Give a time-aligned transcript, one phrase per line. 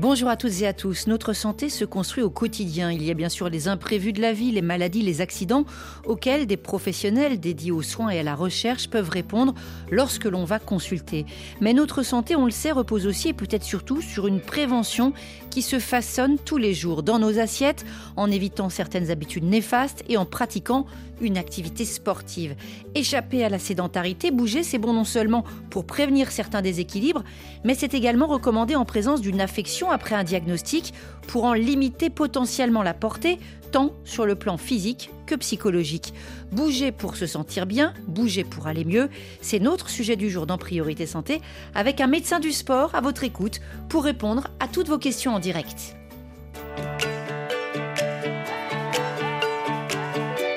[0.00, 1.08] Bonjour à toutes et à tous.
[1.08, 2.90] Notre santé se construit au quotidien.
[2.90, 5.66] Il y a bien sûr les imprévus de la vie, les maladies, les accidents
[6.06, 9.54] auxquels des professionnels dédiés aux soins et à la recherche peuvent répondre
[9.90, 11.26] lorsque l'on va consulter.
[11.60, 15.12] Mais notre santé, on le sait, repose aussi et peut-être surtout sur une prévention
[15.50, 17.84] qui se façonne tous les jours dans nos assiettes
[18.16, 20.86] en évitant certaines habitudes néfastes et en pratiquant
[21.20, 22.54] une activité sportive.
[22.94, 27.22] Échapper à la sédentarité, bouger, c'est bon non seulement pour prévenir certains déséquilibres,
[27.64, 30.94] mais c'est également recommandé en présence d'une affection après un diagnostic
[31.26, 33.38] pour en limiter potentiellement la portée,
[33.70, 36.12] tant sur le plan physique que psychologique.
[36.50, 39.08] Bouger pour se sentir bien, bouger pour aller mieux,
[39.40, 41.40] c'est notre sujet du jour dans Priorité Santé,
[41.74, 45.38] avec un médecin du sport à votre écoute pour répondre à toutes vos questions en
[45.38, 45.96] direct.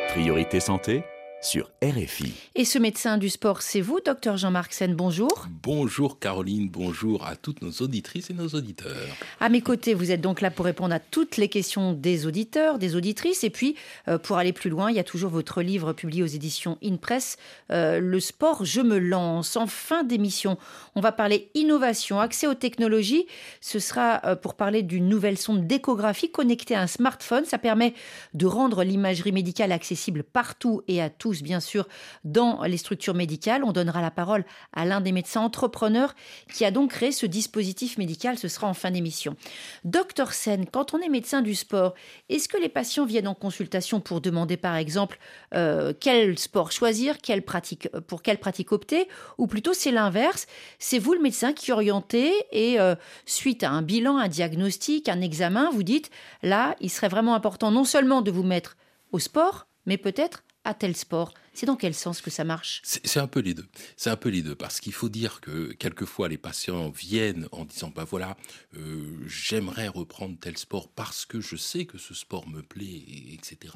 [0.10, 1.04] Priorité santé
[1.44, 2.34] sur RFI.
[2.56, 5.48] Et ce médecin du sport, c'est vous, docteur Jean-Marc Sen, bonjour.
[5.62, 8.94] Bonjour Caroline, bonjour à toutes nos auditrices et nos auditeurs.
[9.42, 12.80] À mes côtés, vous êtes donc là pour répondre à toutes les questions des auditeurs,
[12.80, 13.44] des auditrices.
[13.44, 13.76] Et puis,
[14.08, 17.38] euh, pour aller plus loin, il y a toujours votre livre publié aux éditions InPress,
[17.72, 19.58] euh, Le sport, je me lance.
[19.58, 20.58] En fin d'émission,
[20.96, 23.28] on va parler innovation, accès aux technologies.
[23.60, 27.44] Ce sera euh, pour parler d'une nouvelle sonde d'échographie connectée à un smartphone.
[27.44, 27.94] Ça permet
[28.34, 31.88] de rendre l'imagerie médicale accessible partout et à tous bien sûr,
[32.24, 33.64] dans les structures médicales.
[33.64, 36.14] On donnera la parole à l'un des médecins entrepreneurs
[36.54, 38.38] qui a donc créé ce dispositif médical.
[38.38, 39.36] Ce sera en fin d'émission.
[39.84, 41.94] Docteur Sen, quand on est médecin du sport,
[42.30, 45.18] est-ce que les patients viennent en consultation pour demander, par exemple,
[45.54, 50.48] euh, quel sport choisir, quelle pratique, pour quelle pratique opter, ou plutôt c'est l'inverse
[50.80, 52.96] C'est vous le médecin qui orientez et euh,
[53.26, 56.10] suite à un bilan, un diagnostic, un examen, vous dites
[56.42, 58.78] là, il serait vraiment important non seulement de vous mettre
[59.12, 62.82] au sport, mais peut-être à tel sport c'est dans quel sens que ça marche?
[62.84, 63.66] C'est un peu les deux.
[63.96, 67.66] C'est un peu les deux parce qu'il faut dire que quelquefois les patients viennent en
[67.66, 68.38] disant bah voilà,
[68.76, 73.04] euh, j'aimerais reprendre tel sport parce que je sais que ce sport me plaît,
[73.34, 73.76] etc.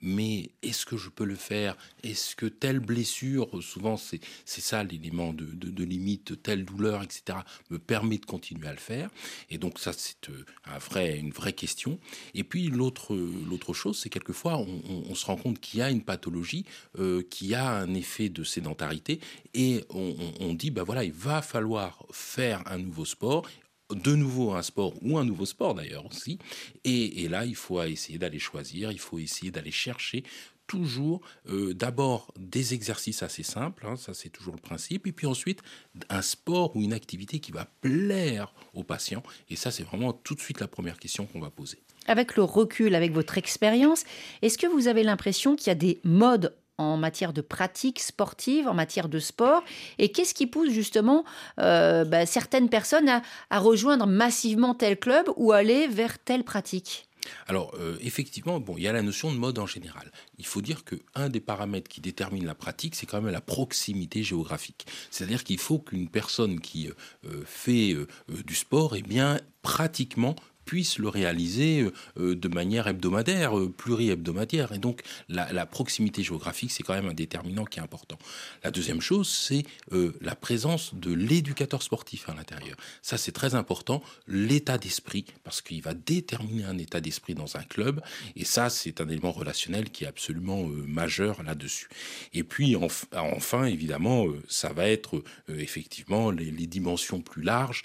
[0.00, 1.76] Mais est-ce que je peux le faire?
[2.04, 7.38] Est-ce que telle blessure, souvent c'est ça l'élément de, de, limite, telle douleur, etc.
[7.70, 9.10] me permet de continuer à le faire?
[9.50, 11.98] Et donc ça c'est euh, un vrai, une vraie question.
[12.34, 15.90] Et puis l'autre l'autre chose, c'est quelquefois on, on, se rend compte qu'il y a
[15.90, 16.64] une pathologie.
[16.98, 19.20] Euh, qui a un effet de sédentarité
[19.54, 23.46] et on, dit ben voilà il va falloir faire un nouveau sport
[23.90, 26.38] de nouveau un sport ou un nouveau sport d'ailleurs aussi
[26.84, 30.24] et, là il faut essayer d'aller choisir il faut essayer d'aller chercher
[30.66, 35.26] toujours euh, d'abord des exercices assez simples, hein, ça c'est toujours le principe, et puis
[35.26, 35.62] ensuite
[36.08, 40.34] un sport ou une activité qui va plaire aux patients, et ça c'est vraiment tout
[40.34, 41.78] de suite la première question qu'on va poser.
[42.06, 44.04] Avec le recul, avec votre expérience,
[44.42, 48.68] est-ce que vous avez l'impression qu'il y a des modes en matière de pratique sportive,
[48.68, 49.62] en matière de sport
[49.98, 51.24] Et qu'est-ce qui pousse justement
[51.60, 57.08] euh, bah, certaines personnes à, rejoindre massivement tel club ou aller vers telle pratique?
[57.48, 60.12] Alors euh, effectivement, bon, il y a la notion de mode en général.
[60.38, 63.40] Il faut dire que un des paramètres qui détermine la pratique, c'est quand même la
[63.40, 64.86] proximité géographique.
[65.10, 67.96] C'est-à-dire qu'il faut qu'une personne qui euh, fait
[68.28, 70.36] du sport, eh bien pratiquement
[70.66, 74.72] puisse le réaliser euh, euh, de manière hebdomadaire, euh, pluri-hebdomadaire.
[74.72, 75.00] Et donc,
[75.30, 78.18] la, proximité géographique, c'est quand même un déterminant qui est important.
[78.64, 79.64] La deuxième chose, c'est
[80.20, 82.76] la présence de l'éducateur sportif à l'intérieur.
[83.02, 84.02] Ça, c'est très important.
[84.26, 88.00] L'état d'esprit, parce qu'il va déterminer un état d'esprit dans un club.
[88.34, 91.88] Et ça, c'est un élément relationnel qui est absolument majeur là-dessus.
[92.32, 97.82] Et puis, enfin, évidemment, ça va être effectivement les, dimensions plus larges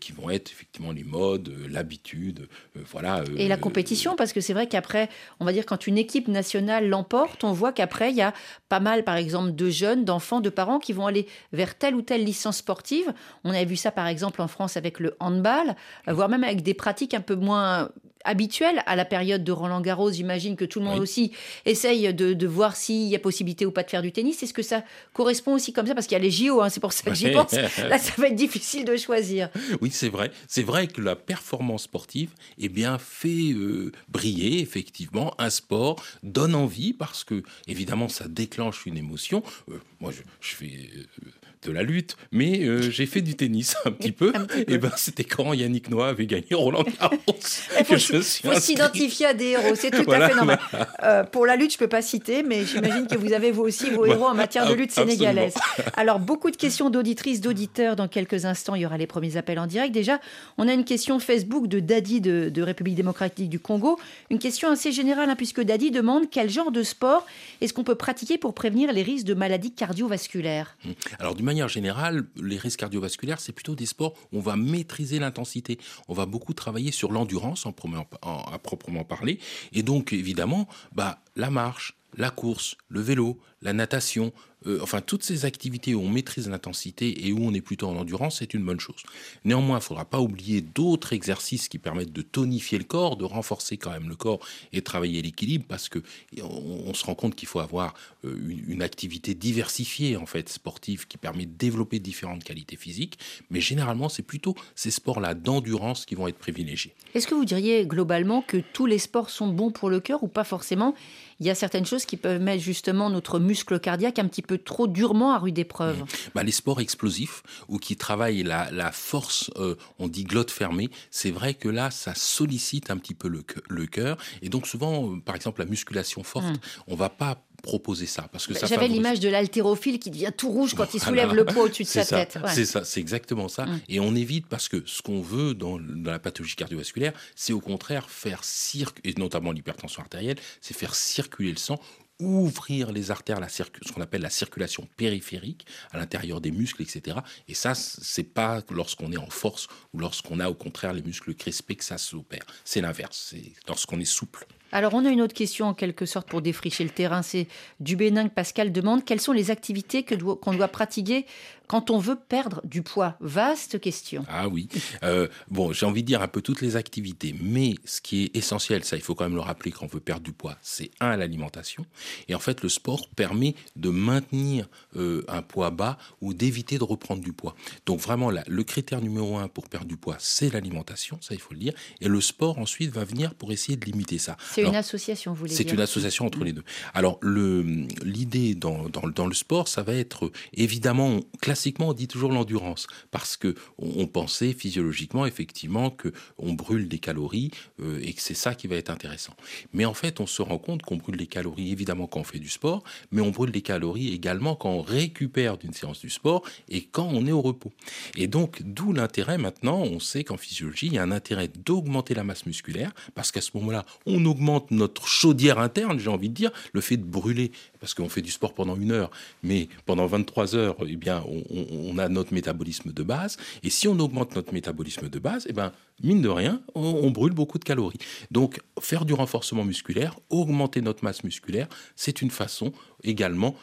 [0.00, 2.80] qui vont être effectivement les modes, l'habitude euh.
[2.94, 5.08] Euh, et la compétition, parce que c'est vrai qu'après,
[5.40, 8.32] on va dire quand une équipe nationale l'emporte, on voit qu'après il y a
[8.68, 12.02] pas mal, par exemple, de jeunes, d'enfants, de parents qui vont aller vers telle ou
[12.02, 13.12] telle licence sportive.
[13.44, 15.76] On a vu ça par exemple en France avec le handball,
[16.06, 17.90] voire même avec des pratiques un peu moins
[18.24, 20.12] habituel à la période de Roland Garros.
[20.12, 21.32] J'imagine que tout le monde aussi
[21.64, 24.42] essaye de, voir s'il y a possibilité ou pas de faire du tennis.
[24.42, 25.94] Est-ce que ça correspond aussi comme ça?
[25.94, 27.52] Parce qu'il y a les JO, hein, c'est pour ça que j'y pense.
[27.88, 29.48] Là, ça va être difficile de choisir.
[29.80, 30.30] Oui, c'est vrai.
[30.48, 36.54] C'est vrai que la performance sportive eh bien, fait euh, briller effectivement un sport, donne
[36.54, 39.42] envie parce que évidemment ça déclenche une émotion.
[39.70, 41.30] Euh, moi, je, fais euh,
[41.64, 44.32] de la lutte, mais euh, j'ai fait du tennis un petit peu.
[44.68, 47.16] Et ben c'était quand Yannick Noah avait gagné Roland Garros.
[47.78, 50.58] Il faut, s'identifier à des héros, c'est tout à fait normal.
[51.02, 53.90] Euh, pour la lutte, je peux pas citer, mais j'imagine que vous avez vous aussi
[53.90, 55.54] vos héros en matière de lutte sénégalaise.
[55.96, 57.96] Alors beaucoup de questions d'auditrices, d'auditeurs.
[57.96, 59.92] Dans quelques instants, il y aura les premiers appels en direct.
[59.92, 60.20] Déjà,
[60.58, 63.98] on a une question Facebook de Dadi de, République démocratique du Congo.
[64.30, 67.26] Une question assez générale, hein, puisque Dadi demande quel genre de sport
[67.60, 70.76] est-ce qu'on peut pratiquer pour prévenir les risques de maladies cardiovasculaires?
[70.84, 70.90] Mmh.
[71.18, 75.18] Alors, d'une manière générale, les risques cardiovasculaires, c'est plutôt des sports où on va maîtriser
[75.18, 75.78] l'intensité.
[76.08, 77.74] On va beaucoup travailler sur l'endurance, en,
[78.22, 79.38] à proprement parler.
[79.72, 84.32] Et donc, évidemment, bah, la marche, la course, le vélo, la natation,
[84.66, 87.96] euh, enfin toutes ces activités où on maîtrise l'intensité et où on est plutôt en
[87.96, 89.02] endurance, c'est une bonne chose.
[89.44, 93.24] Néanmoins, il ne faudra pas oublier d'autres exercices qui permettent de tonifier le corps, de
[93.24, 94.40] renforcer quand même le corps
[94.72, 96.00] et travailler l'équilibre, parce que
[96.42, 97.94] on, se rend compte qu'il faut avoir
[98.24, 98.36] euh,
[98.68, 103.18] une, activité diversifiée en fait sportive qui permet de développer différentes qualités physiques.
[103.50, 106.94] Mais généralement, c'est plutôt ces sports-là d'endurance qui vont être privilégiés.
[107.14, 110.28] Est-ce que vous diriez globalement que tous les sports sont bons pour le cœur ou
[110.28, 110.94] pas forcément?
[111.40, 114.53] Il y a certaines choses qui peuvent mettre justement notre muscle cardiaque un petit peu
[114.56, 116.00] trop durement à rude épreuve.
[116.00, 116.06] Mmh.
[116.34, 121.30] Bah, les sports explosifs ou qui travaillent la, force, euh, on dit glotte fermée, c'est
[121.30, 124.16] vrai que là, ça sollicite un petit peu le, cœur.
[124.42, 126.58] Et donc souvent, euh, par exemple, la musculation forte, mmh.
[126.88, 130.50] on va pas proposer ça parce que bah, j'avais l'image de l'haltérophile qui devient tout
[130.50, 132.38] rouge quand il soulève le poids au-dessus de sa tête.
[132.48, 133.64] C'est ça, c'est exactement ça.
[133.64, 133.80] Mmh.
[133.88, 138.10] Et on évite parce que ce qu'on veut dans, la pathologie cardiovasculaire, c'est au contraire
[138.10, 141.80] faire circuler, et notamment l'hypertension artérielle, c'est faire circuler le sang
[142.24, 143.62] ouvrir les artères, la ce
[143.92, 147.18] qu'on appelle la circulation périphérique à l'intérieur des muscles, etc.
[147.48, 151.34] Et ça, c'est pas lorsqu'on est en force ou lorsqu'on a au contraire les muscles
[151.34, 152.44] crispés que ça s'opère.
[152.64, 154.46] C'est l'inverse, c'est lorsqu'on est souple.
[154.74, 157.22] Alors, on a une autre question en quelque sorte pour défricher le terrain.
[157.22, 157.46] C'est
[157.78, 161.26] du Bénin que Pascal demande quelles sont les activités qu'on doit, pratiquer
[161.68, 163.14] quand on veut perdre du poids?
[163.20, 164.26] Vaste question.
[164.28, 164.68] Ah oui.
[165.02, 168.36] Euh, bon, j'ai envie de dire un peu toutes les activités, mais ce qui est
[168.36, 170.90] essentiel, ça, il faut quand même le rappeler quand on veut perdre du poids, c'est
[171.00, 171.86] un, l'alimentation.
[172.28, 176.84] Et en fait, le sport permet de maintenir euh, un poids bas ou d'éviter de
[176.84, 177.54] reprendre du poids.
[177.86, 181.40] Donc vraiment, là, le critère numéro un pour perdre du poids, c'est l'alimentation, ça, il
[181.40, 181.74] faut le dire.
[182.00, 184.36] Et le sport, ensuite, va venir pour essayer de limiter ça.
[184.50, 186.64] C'est une association, vous voulez C'est une association entre les deux.
[186.92, 192.32] Alors, l'idée dans, dans, dans, le sport, ça va être évidemment, classiquement, on dit toujours
[192.32, 197.50] l'endurance, parce que on, pensait physiologiquement, effectivement, que on brûle des calories
[197.80, 199.34] euh, et que c'est ça qui va être intéressant.
[199.72, 202.38] Mais en fait, on se rend compte qu'on brûle des calories, évidemment, quand on fait
[202.38, 206.42] du sport, mais on brûle des calories également quand on récupère d'une séance du sport
[206.68, 207.72] et quand on est au repos.
[208.16, 212.14] Et donc, d'où l'intérêt maintenant, on sait qu'en physiologie, il y a un intérêt d'augmenter
[212.14, 216.34] la masse musculaire, parce qu'à ce moment-là, on augmente notre chaudière interne, j'ai envie de
[216.34, 219.10] dire, le fait de brûler, parce qu'on fait du sport pendant une heure,
[219.42, 223.98] mais pendant 23 heures, eh bien, on, a notre métabolisme de base, et si on
[223.98, 225.72] augmente notre métabolisme de base, eh ben,
[226.02, 227.98] mine de rien, on, brûle beaucoup de calories.
[228.30, 232.72] Donc, faire du renforcement musculaire, augmenter notre masse musculaire, c'est une façon
[233.02, 233.54] également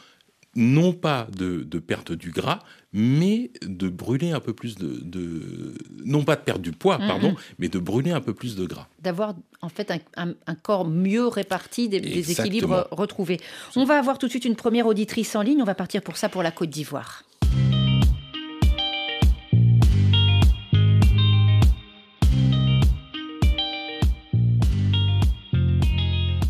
[0.54, 2.60] non pas de, perdre du gras,
[2.92, 7.68] mais de brûler un peu plus de, non pas de perdre du poids, pardon, mais
[7.68, 8.86] de brûler un peu plus de gras.
[9.00, 13.40] D'avoir en fait un, corps mieux réparti, des, équilibres retrouvés.
[13.76, 15.62] On va avoir tout de suite une première auditrice en ligne.
[15.62, 17.24] On va partir pour ça pour la Côte d'Ivoire.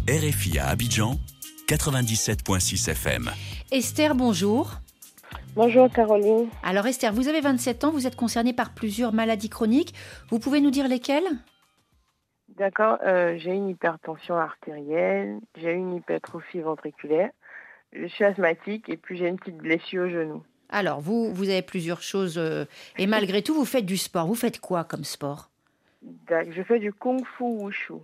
[0.08, 1.18] RFI à Abidjan,
[1.68, 3.30] 97.6 FM.
[3.70, 4.72] Esther, bonjour.
[5.54, 6.48] Bonjour Caroline.
[6.62, 9.94] Alors Esther, vous avez 27 ans, vous êtes concernée par plusieurs maladies chroniques.
[10.28, 11.24] Vous pouvez nous dire lesquelles?
[12.56, 17.30] D'accord, euh, j'ai une hypertension artérielle, j'ai une hypertrophie ventriculaire,
[17.92, 20.42] je suis asthmatique et puis j'ai une petite blessure au genou.
[20.68, 22.64] Alors, vous, vous avez plusieurs choses euh,
[22.98, 24.26] et malgré tout, vous faites du sport.
[24.26, 25.50] Vous faites quoi comme sport?
[26.28, 27.94] Je fais du kung fu wushu.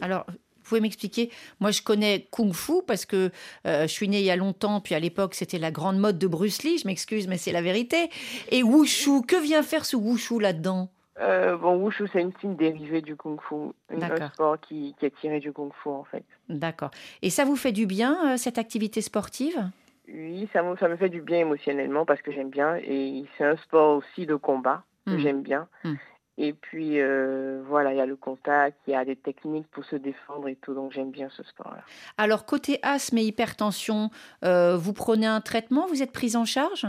[0.00, 0.24] Alors,
[0.72, 1.30] pouvez m'expliquer?
[1.60, 3.30] Moi, je connais Kung Fu parce que
[3.66, 6.18] euh, je suis née il y a longtemps, puis à l'époque, c'était la grande mode
[6.18, 6.78] de Bruce Lee.
[6.78, 8.08] Je m'excuse, mais c'est la vérité.
[8.50, 10.88] Et Wushu, que vient faire ce Wushu là-dedans?
[11.20, 13.54] Euh, bon, Wushu, c'est une, une dérivée du Kung Fu,
[13.90, 16.24] un sport qui, est tiré du Kung Fu en fait.
[16.48, 16.90] D'accord.
[17.20, 19.70] Et ça vous fait du bien, euh, cette activité sportive?
[20.08, 22.76] Oui, ça me, ça me fait du bien émotionnellement parce que j'aime bien.
[22.76, 25.18] Et c'est un sport aussi de combat que hmm.
[25.18, 25.68] j'aime bien.
[25.84, 25.94] Hmm.
[26.42, 29.84] Et puis euh, voilà, il y a le contact, il y a des techniques pour
[29.84, 31.84] se défendre et tout, donc j'aime bien ce sport-là.
[32.18, 34.10] Alors côté asthme et hypertension,
[34.44, 36.84] euh, vous prenez un traitement, vous êtes prise en charge?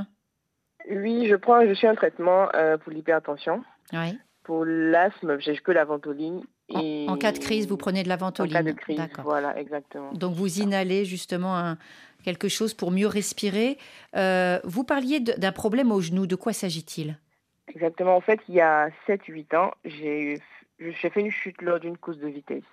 [0.90, 3.64] Oui, je prends, je suis un traitement euh, pour l'hypertension.
[3.94, 4.18] Oui.
[4.44, 6.42] Pour l'asthme, j'ai que la ventoline
[6.74, 8.58] En, cas de crise, vous prenez de la ventoline.
[8.58, 10.12] En cas de crise, voilà, exactement.
[10.14, 11.78] Donc vous inhalez justement
[12.24, 13.78] quelque chose pour mieux respirer.
[14.16, 16.26] Vous parliez d'un problème au genou.
[16.26, 17.18] De quoi s'agit-il?
[17.68, 18.16] Exactement.
[18.16, 20.40] En fait, il y a 7-8 ans, j'ai
[20.80, 22.64] fait une chute lors d'une course de vitesse.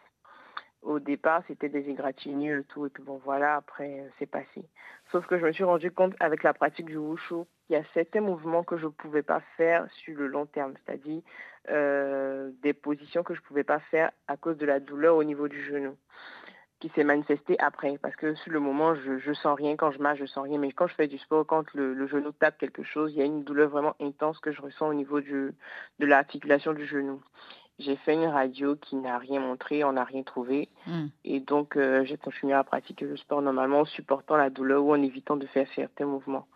[0.82, 4.64] Au départ, c'était des égratignures, tout, et puis bon, voilà, après, euh, c'est passé.
[5.12, 7.84] Sauf que je me suis rendu compte avec la pratique du wushu, qu'il y a
[7.92, 11.20] certains mouvements que je ne pouvais pas faire sur le long terme, c'est-à-dire
[11.68, 15.24] euh, des positions que je ne pouvais pas faire à cause de la douleur au
[15.24, 15.96] niveau du genou,
[16.80, 17.98] qui s'est manifestée après.
[17.98, 20.58] Parce que sur le moment, je ne sens rien quand je marche, je sens rien.
[20.58, 23.26] Mais quand je fais du sport, quand le, genou tape quelque chose, il y a
[23.26, 25.54] une douleur vraiment intense que je ressens au niveau de
[26.00, 27.22] l'articulation du genou.
[27.78, 30.68] J'ai fait une radio qui n'a rien montré, on n'a rien trouvé.
[30.86, 31.06] Hmm.
[31.24, 34.92] Et donc, euh, j'ai continué à pratiquer le sport normalement en supportant la douleur ou
[34.92, 36.46] en évitant de faire certains mouvements.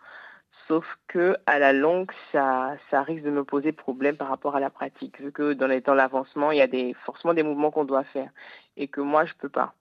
[0.67, 4.59] Sauf que à la longue, ça, ça risque de me poser problème par rapport à
[4.59, 7.85] la pratique, vu que dans, dans l'avancement, il y a des, forcément des mouvements qu'on
[7.85, 8.29] doit faire
[8.77, 9.73] et que moi, je ne peux pas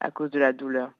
[0.00, 0.90] à cause de la douleur.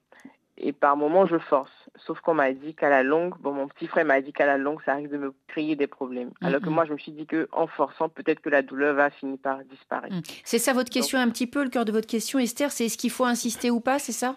[0.59, 1.71] Et par moments, je force.
[2.07, 4.57] Sauf qu'on m'a dit qu'à la longue, bon, mon petit frère m'a dit qu'à la
[4.57, 6.31] longue, ça arrive de me créer des problèmes.
[6.41, 9.37] Alors que moi, je me suis dit qu'en forçant, peut-être que la douleur va finir
[9.43, 10.15] par disparaître.
[10.15, 10.23] Mm.
[10.45, 12.97] C'est ça votre question un petit peu, le cœur de votre question, Esther, c'est est-ce
[12.97, 14.37] qu'il faut insister ou pas, c'est ça?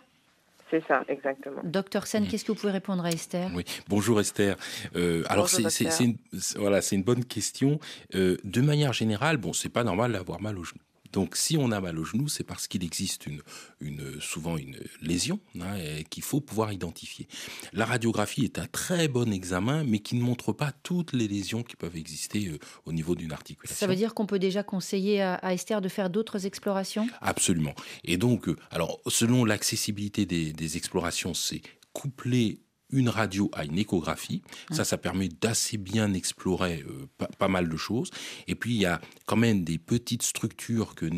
[0.69, 1.61] C'est ça, exactement.
[1.63, 3.49] Docteur Sen, qu'est-ce que vous pouvez répondre à Esther?
[3.55, 4.55] Oui, bonjour Esther.
[4.95, 5.63] Euh, alors c'est
[5.99, 6.15] une,
[6.57, 7.79] voilà, c'est une bonne question.
[8.13, 10.79] Euh, de manière générale, bon, c'est pas normal d'avoir mal au genou.
[11.11, 13.41] Donc si on a mal au genou, c'est parce qu'il existe une,
[13.81, 15.77] une, souvent une lésion hein,
[16.09, 17.27] qu'il faut pouvoir identifier.
[17.73, 21.63] La radiographie est un très bon examen, mais qui ne montre pas toutes les lésions
[21.63, 23.75] qui peuvent exister euh, au niveau d'une articulation.
[23.75, 27.07] Ça veut dire qu'on peut déjà conseiller à, Esther de faire d'autres explorations?
[27.21, 27.73] Absolument.
[28.03, 31.61] Et donc, euh, alors selon l'accessibilité des, des explorations, c'est
[31.93, 34.41] coupler une radio à une échographie.
[34.71, 38.09] Ça, ça permet d'assez bien explorer euh, pas, mal de choses.
[38.47, 41.09] Et puis, il y a quand même des petites structures que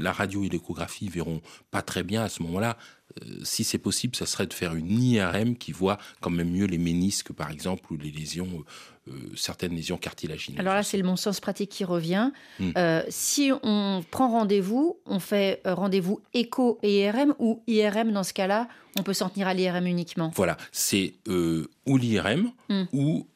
[0.00, 2.76] la radio et l'échographie verront pas très bien à ce moment-là.
[3.22, 6.66] Euh, si c'est possible, ça serait de faire une IRM qui voit quand même mieux
[6.66, 8.64] les ménisques, par exemple, ou les lésions,
[9.08, 10.60] euh, certaines lésions cartilagineuses.
[10.60, 12.30] Alors là, c'est le bon sens pratique qui revient.
[12.60, 12.72] Hmm.
[13.08, 18.68] si on prend rendez-vous, on fait rendez-vous écho et IRM, ou IRM dans ce cas-là,
[18.98, 20.30] on peut s'en tenir à l'IRM uniquement.
[20.34, 22.84] Voilà, c'est euh, ou l'IRM hmm.
[22.92, 23.26] ou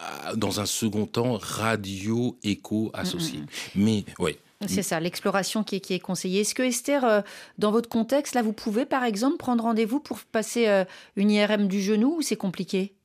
[0.00, 3.40] euh, dans un second temps radio écho associé.
[3.40, 4.38] Hmm, Mais ouais.
[4.66, 6.40] C'est ça, l'exploration qui est, qui est conseillée.
[6.40, 7.20] Est-ce que Esther, euh,
[7.58, 10.84] dans votre contexte, là, vous pouvez par exemple prendre rendez-vous pour passer
[11.16, 12.97] une IRM du genou ou c'est compliqué?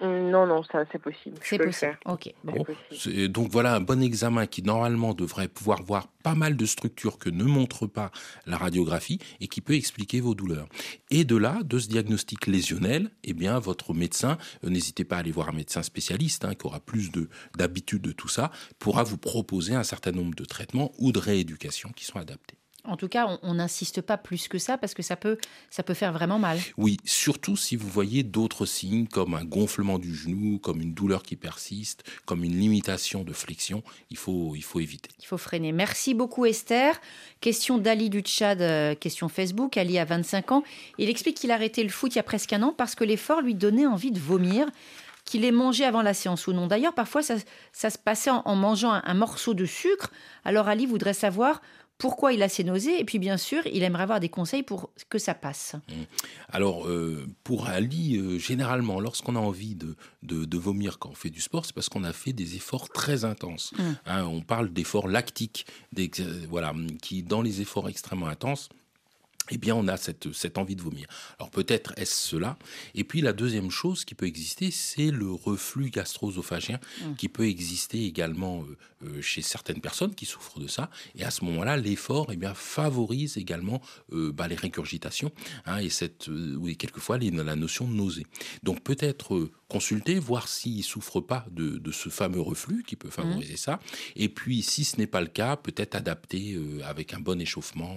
[0.00, 1.38] Non, non, ça c'est possible.
[1.42, 1.98] C'est possible.
[2.04, 2.30] Ok.
[3.30, 7.30] Donc voilà un bon examen qui normalement devrait pouvoir voir pas mal de structures que
[7.30, 8.10] ne montre pas
[8.44, 10.68] la radiographie et qui peut expliquer vos douleurs.
[11.10, 15.20] Et de là, de ce diagnostic lésionnel, eh bien votre médecin, euh, n'hésitez pas à
[15.20, 19.02] aller voir un médecin spécialiste hein, qui aura plus de d'habitude de tout ça, pourra
[19.02, 22.58] vous proposer un certain nombre de traitements ou de rééducation qui sont adaptés.
[22.88, 25.38] En tout cas, on n'insiste pas plus que ça parce que ça peut,
[25.70, 26.58] ça peut faire vraiment mal.
[26.76, 31.22] Oui, surtout si vous voyez d'autres signes comme un gonflement du genou, comme une douleur
[31.22, 35.10] qui persiste, comme une limitation de flexion, il faut, il faut éviter.
[35.20, 35.72] Il faut freiner.
[35.72, 37.00] Merci beaucoup Esther.
[37.40, 39.76] Question d'Ali du Tchad, euh, question Facebook.
[39.76, 40.62] Ali a 25 ans.
[40.98, 43.04] Il explique qu'il a arrêté le foot il y a presque un an parce que
[43.04, 44.66] l'effort lui donnait envie de vomir
[45.26, 46.66] qu'il ait mangé avant la séance ou non.
[46.66, 50.10] D'ailleurs, parfois, ça, se passait en, mangeant un, morceau de sucre.
[50.44, 51.60] Alors, Ali voudrait savoir
[51.98, 54.90] pourquoi il a ces nausées et puis bien sûr il aimerait avoir des conseils pour
[55.08, 55.74] que ça passe.
[55.88, 55.92] Mmh.
[56.48, 61.30] Alors euh, pour Ali, euh, généralement lorsqu'on a envie de, de, vomir quand on fait
[61.30, 63.72] du sport, c'est parce qu'on a fait des efforts très intenses.
[63.78, 63.82] Mmh.
[64.06, 65.66] Hein, on parle d'efforts lactiques,
[66.48, 68.68] voilà, qui dans les efforts extrêmement intenses
[69.50, 71.06] eh bien, on a cette, cette envie de vomir.
[71.38, 72.58] Alors peut-être est-ce cela.
[72.94, 77.14] Et puis la deuxième chose qui peut exister, c'est le reflux gastro-œsophagien mmh.
[77.14, 80.90] qui peut exister également euh, euh, chez certaines personnes qui souffrent de ça.
[81.14, 83.80] Et à ce moment-là, l'effort eh bien, favorise également
[84.12, 85.30] euh, bah, les régurgitations
[85.66, 88.26] hein, et, cette, oui, quelquefois les, la notion de nausée.
[88.62, 93.10] Donc peut-être consulter, voir s'il ne souffre pas de, de, ce fameux reflux qui peut
[93.10, 93.58] favoriser mmh.
[93.58, 93.80] ça.
[94.14, 97.96] Et puis si ce n'est pas le cas, peut-être adapter avec un bon échauffement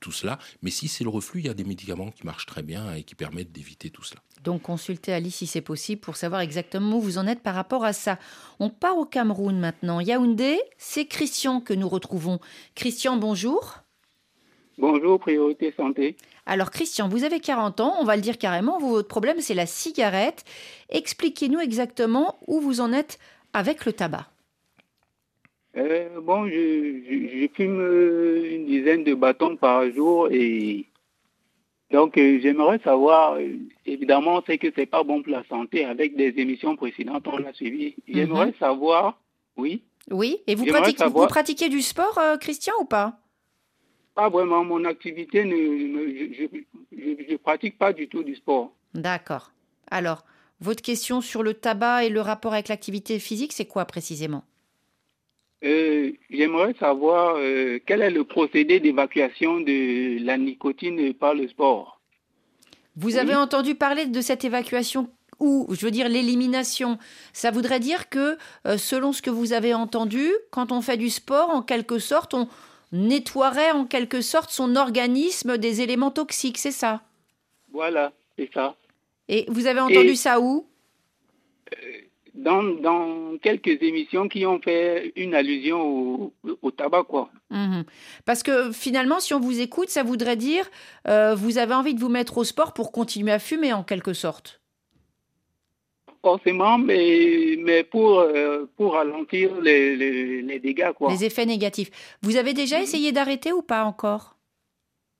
[0.00, 0.38] tout cela.
[0.62, 3.02] Mais si c'est le reflux, il y a des médicaments qui marchent très bien et
[3.02, 4.20] qui permettent d'éviter tout cela.
[4.42, 7.84] Donc consultez Ali si c'est possible pour savoir exactement où vous en êtes par rapport
[7.84, 8.18] à ça.
[8.60, 10.00] On part au Cameroun maintenant.
[10.00, 12.38] Yaoundé, c'est Christian que nous retrouvons.
[12.74, 13.78] Christian, bonjour.
[14.76, 16.16] Bonjour, priorité santé.
[16.46, 19.66] Alors Christian, vous avez 40 ans, on va le dire carrément, votre problème c'est la
[19.66, 20.44] cigarette.
[20.90, 23.18] Expliquez-nous exactement où vous en êtes
[23.52, 24.26] avec le tabac.
[25.76, 30.86] Euh, bon, je, fume euh, une dizaine de bâtons par jour et
[31.90, 33.38] donc euh, j'aimerais savoir,
[33.86, 35.84] évidemment, c'est que c'est pas bon pour la santé.
[35.84, 37.94] Avec des émissions précédentes, on l'a suivi.
[38.08, 38.54] J'aimerais mhm.
[38.58, 39.18] savoir,
[39.56, 39.82] oui.
[40.10, 43.23] Oui, et vous, pratiquez, du sport, Christian, ou pas?
[44.14, 44.64] Pas vraiment.
[44.64, 45.54] Mon activité, ne,
[46.92, 48.72] je ne pratique pas du tout du sport.
[48.94, 49.50] D'accord.
[49.90, 50.24] Alors,
[50.60, 54.44] votre question sur le tabac et le rapport avec l'activité physique, c'est quoi précisément?
[55.64, 62.00] Euh, J'aimerais savoir euh, quel est le procédé d'évacuation de la nicotine par le sport?
[62.96, 66.98] Vous avez entendu parler de cette évacuation ou, je veux dire, l'élimination.
[67.32, 71.10] Ça voudrait dire que, euh, selon ce que vous avez entendu, quand on fait du
[71.10, 72.48] sport, en quelque sorte, on
[72.94, 77.02] nettoierait en quelque sorte son organisme des éléments toxiques, c'est ça?
[77.72, 78.76] Voilà, c'est ça.
[79.28, 80.66] Et vous avez entendu ça où?
[81.72, 81.76] Euh,
[82.34, 86.32] dans, quelques émissions qui ont fait une allusion
[86.62, 87.30] au, tabac, quoi.
[87.50, 87.84] Mhm.
[88.24, 90.68] Parce que finalement, si on vous écoute, ça voudrait dire
[91.08, 94.12] euh, vous avez envie de vous mettre au sport pour continuer à fumer en quelque
[94.12, 94.60] sorte
[96.24, 99.94] forcément, mais, mais pour, euh, pour ralentir les,
[100.42, 100.92] les, dégâts.
[100.96, 101.12] Quoi.
[101.12, 101.90] Les effets négatifs.
[102.22, 104.36] Vous avez déjà essayé d'arrêter ou pas encore?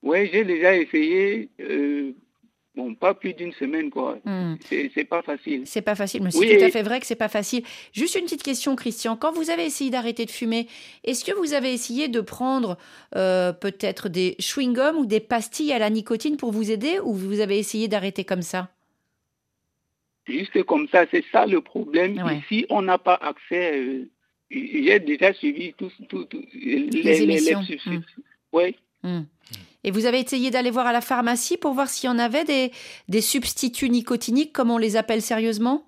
[0.01, 1.49] Oui, j'ai déjà essayé.
[1.61, 2.11] Euh,
[2.75, 4.17] bon, pas plus d'une semaine, quoi.
[4.25, 4.55] Hmm.
[4.69, 5.61] C'est pas facile.
[5.65, 7.63] C'est pas facile, mais c'est tout à fait vrai que c'est pas facile.
[7.93, 9.15] Juste une petite question, Christian.
[9.15, 10.67] Quand vous avez essayé d'arrêter de fumer,
[11.03, 12.77] est-ce que vous avez essayé de prendre
[13.15, 17.41] euh, peut-être des chewing-gums ou des pastilles à la nicotine pour vous aider ou vous
[17.41, 18.69] avez essayé d'arrêter comme ça?
[20.27, 22.21] Juste comme ça, c'est ça le problème.
[22.43, 23.79] Ici, on n'a pas accès.
[23.79, 24.09] Euh,
[24.49, 25.91] j'ai déjà suivi tous
[26.53, 27.61] les, les, émissions.
[27.85, 28.01] Hmm.
[28.53, 28.75] Oui.
[29.03, 29.23] Hmm.
[29.83, 32.43] Et vous avez essayé d'aller voir à la pharmacie pour voir s'il y en avait
[32.43, 32.71] des,
[33.07, 35.87] des substituts nicotiniques, comme on les appelle sérieusement?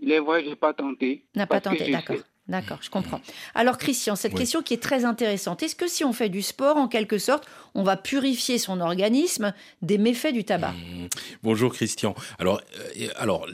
[0.00, 1.24] Les vrais, je n'ai pas tenté.
[1.34, 2.16] N'a pas tenté, d'accord.
[2.46, 3.22] D'accord, je comprends.
[3.54, 6.76] Alors Christian, cette question qui est très intéressante, est-ce que si on fait du sport,
[6.76, 10.72] en quelque sorte, on va purifier son organisme des méfaits du tabac?
[10.72, 11.08] Mmh.
[11.42, 12.14] Bonjour Christian.
[12.38, 12.60] Alors,
[13.00, 13.46] euh, alors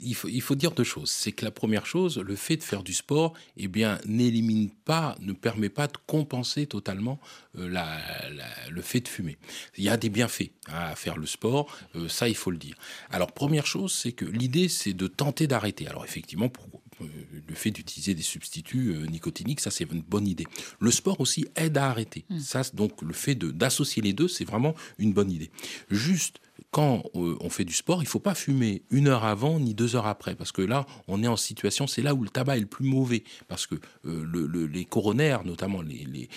[0.00, 1.10] il, faut, il faut dire deux choses.
[1.10, 5.14] C'est que la première chose, le fait de faire du sport, eh bien, n'élimine pas,
[5.20, 7.18] ne permet pas de compenser totalement
[7.58, 7.98] euh, la,
[8.68, 9.38] le fait de fumer.
[9.78, 12.58] Il y a des bienfaits hein, à faire le sport, euh, ça il faut le
[12.58, 12.76] dire.
[13.10, 15.86] Alors première chose, c'est que l'idée c'est de tenter d'arrêter.
[15.86, 16.68] Alors effectivement, pour,
[17.00, 20.46] le fait d'utiliser des substituts euh, nicotiniques, ça c'est une bonne idée.
[20.80, 22.24] Le sport aussi aide à arrêter.
[22.30, 22.38] Hmm.
[22.38, 25.50] Ça, donc le fait d'associer les deux, c'est vraiment une bonne idée.
[25.90, 29.74] Juste quand euh, on fait du sport, il faut pas fumer une heure avant ni
[29.74, 32.56] deux heures après, parce que là, on est en situation, c'est là où le tabac
[32.56, 33.76] est le plus mauvais, parce que
[34.06, 36.28] euh, les coronaires, notamment les, les,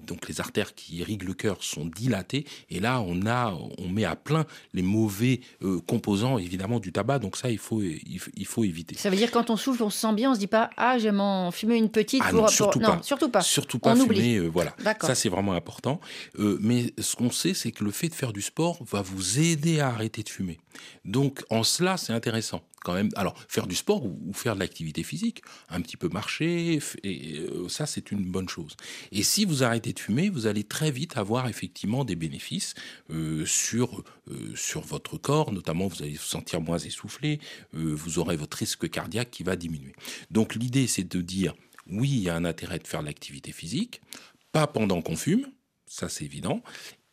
[0.00, 4.04] donc les artères qui irriguent le cœur, sont dilatées, et là, on a, on met
[4.04, 5.40] à plein les mauvais
[5.86, 8.96] composants, évidemment, du tabac, donc ça, il faut, il, faut éviter.
[8.96, 10.98] Ça veut dire quand on souffle, on se sent bien, on se dit pas ah
[10.98, 13.00] j'aime en fumer une petite ah pour, non, surtout pas.
[13.02, 13.40] surtout pas.
[13.42, 14.74] Surtout pas fumer euh, voilà.
[15.00, 16.00] Ça c'est vraiment important.
[16.38, 19.38] Euh, mais ce qu'on sait c'est que le fait de faire du sport va vous
[19.38, 19.43] aider
[19.80, 20.58] à arrêter de fumer
[21.04, 23.08] donc en cela c'est intéressant quand même.
[23.16, 27.68] Alors, faire du sport ou, faire de l'activité physique, un petit peu marcher, et, euh,
[27.68, 28.76] ça, c'est une bonne chose.
[29.10, 32.74] Et si vous arrêtez de fumer, vous allez très vite avoir effectivement des bénéfices
[33.10, 37.40] euh, sur, euh, sur votre corps, notamment vous allez vous sentir moins essoufflé,
[37.72, 39.94] vous aurez votre risque cardiaque qui va diminuer.
[40.30, 41.54] Donc, l'idée, c'est de dire,
[41.90, 44.02] oui, il y a un intérêt de faire de l'activité physique,
[44.52, 45.46] pas pendant qu'on fume,
[45.86, 46.62] ça c'est évident,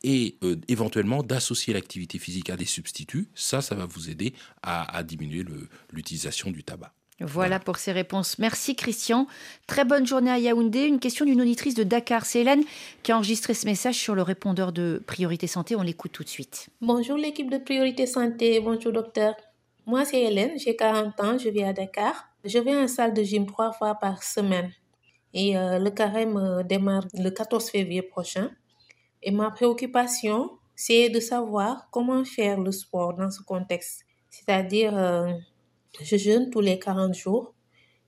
[0.03, 3.27] et euh, éventuellement d'associer l'activité physique à des substituts.
[3.35, 4.33] Ça, ça va vous aider
[4.63, 5.43] à, diminuer
[5.91, 6.93] l'utilisation du tabac.
[7.19, 8.39] Voilà, pour ces réponses.
[8.39, 9.27] Merci Christian.
[9.67, 10.85] Très bonne journée à Yaoundé.
[10.85, 12.25] Une question d'une auditrice de Dakar.
[12.25, 12.63] C'est Hélène
[13.03, 15.75] qui a enregistré ce message sur le répondeur de Priorité Santé.
[15.75, 16.69] On l'écoute tout de suite.
[16.81, 18.59] Bonjour l'équipe de Priorité Santé.
[18.59, 19.35] Bonjour docteur.
[19.85, 22.29] Moi c'est Hélène, j'ai 40 ans, je vis à Dakar.
[22.43, 24.71] Je vais en salle de gym trois fois par semaine.
[25.33, 28.49] Et euh, le carême euh, démarre le 14 février prochain.
[29.23, 34.03] Et ma préoccupation, c'est de savoir comment faire le sport dans ce contexte.
[34.29, 35.31] C'est-à-dire, euh,
[36.01, 37.53] je jeûne tous les 40 jours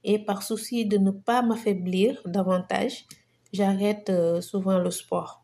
[0.04, 3.06] et par souci de ne pas m'affaiblir davantage,
[3.52, 5.44] j'arrête euh, souvent le sport.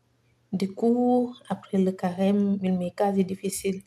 [0.52, 3.82] Du coup, après le carême, il m'est quasi difficile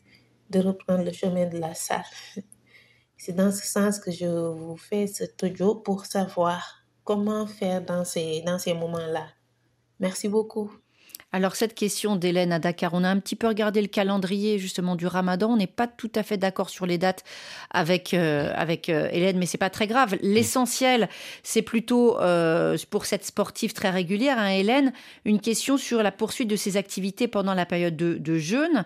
[0.50, 2.04] de reprendre le chemin de la salle.
[3.16, 8.04] C'est dans ce sens que je vous fais ce audio pour savoir comment faire dans
[8.04, 9.28] ces, dans ces moments-là.
[10.00, 10.83] Merci beaucoup.
[11.34, 14.94] Alors cette question d'Hélène à Dakar, on a un petit peu regardé le calendrier justement
[14.94, 15.50] du Ramadan.
[15.50, 17.24] On n'est pas tout à fait d'accord sur les dates
[17.72, 20.16] avec euh, avec euh, Hélène, mais c'est pas très grave.
[20.22, 21.08] L'essentiel,
[21.42, 24.92] c'est plutôt euh, pour cette sportive très régulière, hein, Hélène,
[25.24, 28.84] une question sur la poursuite de ses activités pendant la période de, de jeûne.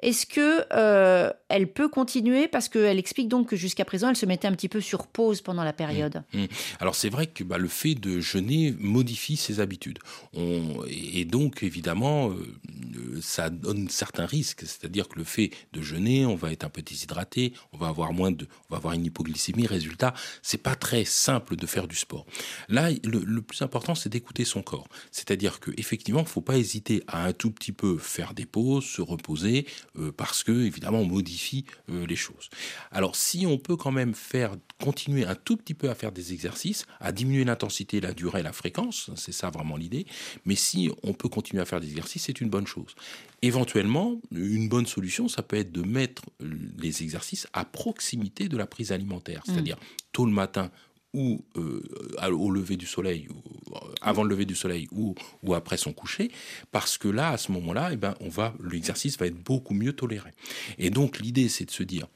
[0.00, 2.48] Est-ce que euh, elle peut continuer?
[2.48, 5.40] Parce qu'elle explique donc que jusqu'à présent elle se mettait un petit peu sur pause
[5.40, 6.22] pendant la période.
[6.32, 6.48] Mmh, mmh.
[6.80, 9.98] Alors c'est vrai que bah, le fait de jeûner modifie ses habitudes.
[10.34, 14.62] et donc évidemment, euh, ça donne certains risques.
[14.62, 18.12] C'est-à-dire que le fait de jeûner, on va être un peu déshydraté, on va avoir
[18.12, 19.66] moins de, on va avoir une hypoglycémie.
[19.66, 22.26] Résultat, c'est pas très simple de faire du sport.
[22.68, 24.88] Là, le, plus important, c'est d'écouter son corps.
[25.10, 29.02] C'est-à-dire que effectivement, faut pas hésiter à un tout petit peu faire des pauses, se
[29.02, 32.48] reposer, euh, parce que évidemment, on modifie euh, les choses.
[32.90, 36.32] Alors, si on peut quand même faire continuer un tout petit peu à faire des
[36.32, 40.06] exercices, à diminuer l'intensité, la durée, la fréquence, c'est ça vraiment l'idée.
[40.44, 42.94] Mais si on peut continuer à faire des exercices, c'est une bonne chose.
[43.42, 48.66] Éventuellement, une bonne solution, ça peut être de mettre les exercices à proximité de la
[48.66, 49.52] prise alimentaire, mmh.
[49.52, 49.78] c'est-à-dire
[50.12, 50.70] tôt le matin
[51.14, 51.82] ou euh,
[52.30, 56.30] au lever du soleil, euh, avant le lever du soleil ou, ou après son coucher,
[56.70, 59.92] parce que là, à ce moment-là, eh ben, on va, l'exercice va être beaucoup mieux
[59.92, 60.30] toléré.
[60.78, 62.06] Et donc l'idée, c'est de se dire,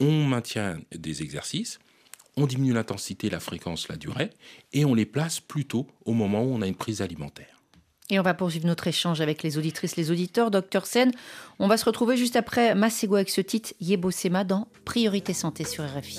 [0.00, 1.78] on maintient des exercices,
[2.36, 4.30] on diminue l'intensité, la fréquence, la durée,
[4.72, 7.60] et on les place plutôt au moment où on a une prise alimentaire.
[8.10, 10.50] Et on va poursuivre notre échange avec les auditrices, les auditeurs.
[10.50, 11.12] Docteur Sen,
[11.60, 15.64] on va se retrouver juste après Massego avec ce titre Yebo Sema dans Priorité Santé
[15.64, 16.18] sur RFI.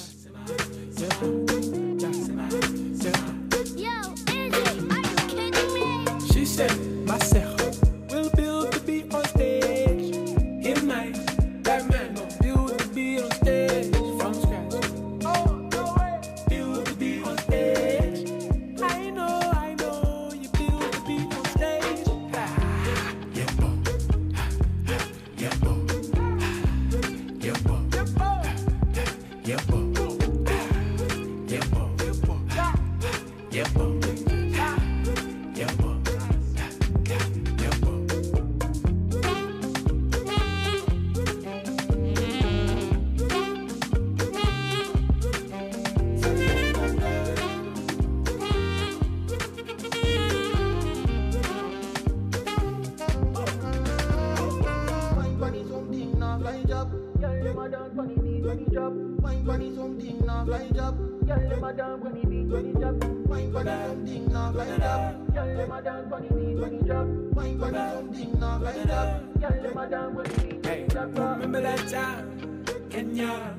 [65.80, 66.12] them
[71.42, 73.56] Remember that time, Kenya,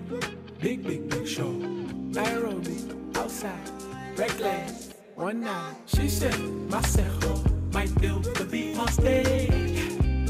[0.61, 2.79] big big big show, Nairobi,
[3.16, 3.70] outside,
[4.16, 4.94] reckless.
[5.14, 6.35] One night, she said,
[6.68, 9.51] Masejo, might deal the beat on stage.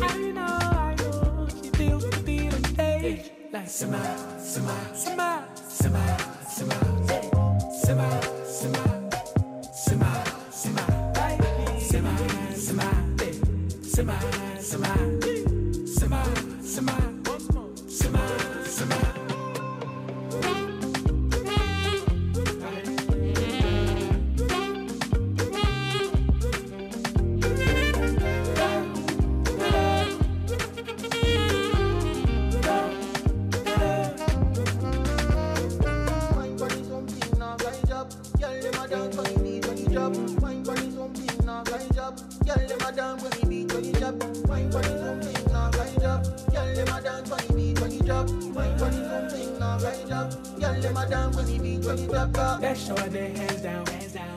[0.00, 3.30] I know, I know, she deals the beat on stage.
[3.52, 4.00] Like, Sima,
[4.38, 6.02] Sima, Sima, Sima,
[6.46, 6.78] Sima,
[7.84, 8.41] Sima.
[13.92, 14.14] Semi,
[14.58, 14.88] semi,
[15.86, 16.16] semi,
[17.42, 17.76] job.
[18.06, 19.22] Girl, semi.
[42.96, 43.31] done dance.
[44.62, 46.24] My body something now ride up.
[46.52, 48.30] Girl, them a dance when the beat when it drop.
[48.30, 50.60] My body something now ride up.
[50.60, 52.60] Girl, them a dance when the beat when it drop.
[52.60, 54.31] Let's show their hands down, hands down.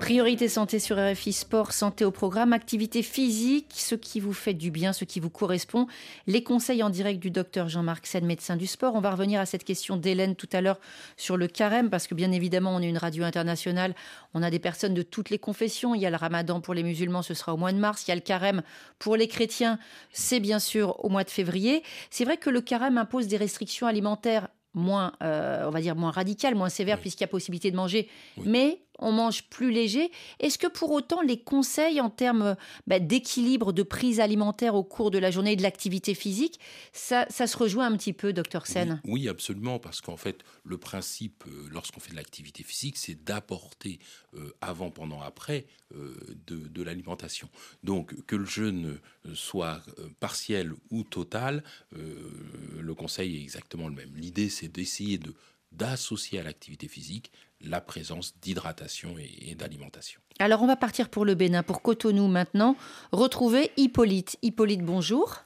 [0.00, 4.70] Priorité santé sur RFI Sport, santé au programme, activité physique, ce qui vous fait du
[4.70, 5.86] bien, ce qui vous correspond.
[6.26, 8.94] Les conseils en direct du docteur Jean-Marc Sen, médecin du sport.
[8.94, 10.78] On va revenir à cette question d'Hélène tout à l'heure
[11.16, 13.94] sur le carême, parce que bien évidemment, on est une radio internationale.
[14.34, 15.94] On a des personnes de toutes les confessions.
[15.94, 18.04] Il y a le ramadan pour les musulmans, ce sera au mois de mars.
[18.06, 18.62] Il y a le carême
[18.98, 19.78] pour les chrétiens,
[20.12, 21.82] c'est bien sûr au mois de février.
[22.10, 26.12] C'est vrai que le carême impose des restrictions alimentaires moins, euh, on va dire, moins
[26.12, 28.08] radical, moins sévère, puisqu'il y a possibilité de manger,
[28.44, 30.10] mais on mange plus léger.
[30.40, 32.56] Est-ce que pour autant les conseils en termes
[32.86, 36.58] bah, d'équilibre, de prise alimentaire au cours de la journée et de l'activité physique,
[36.92, 39.00] ça, se rejoint un petit peu, docteur Sen?
[39.04, 43.98] oui, absolument, parce qu'en fait, le principe, euh, lorsqu'on fait de l'activité physique, c'est d'apporter
[44.34, 47.48] euh, avant, pendant, après de, de l'alimentation.
[47.84, 48.98] Donc, que le jeûne
[49.34, 49.82] soit
[50.18, 54.12] partiel ou total, le conseil est exactement le même.
[54.16, 55.32] L'idée, c'est d'essayer de
[55.72, 60.20] d'associer à l'activité physique la présence d'hydratation et, d'alimentation.
[60.38, 62.76] Alors on va partir pour le Bénin, pour Cotonou maintenant.
[63.12, 64.36] Retrouver Hippolyte.
[64.42, 65.36] Hippolyte, bonjour.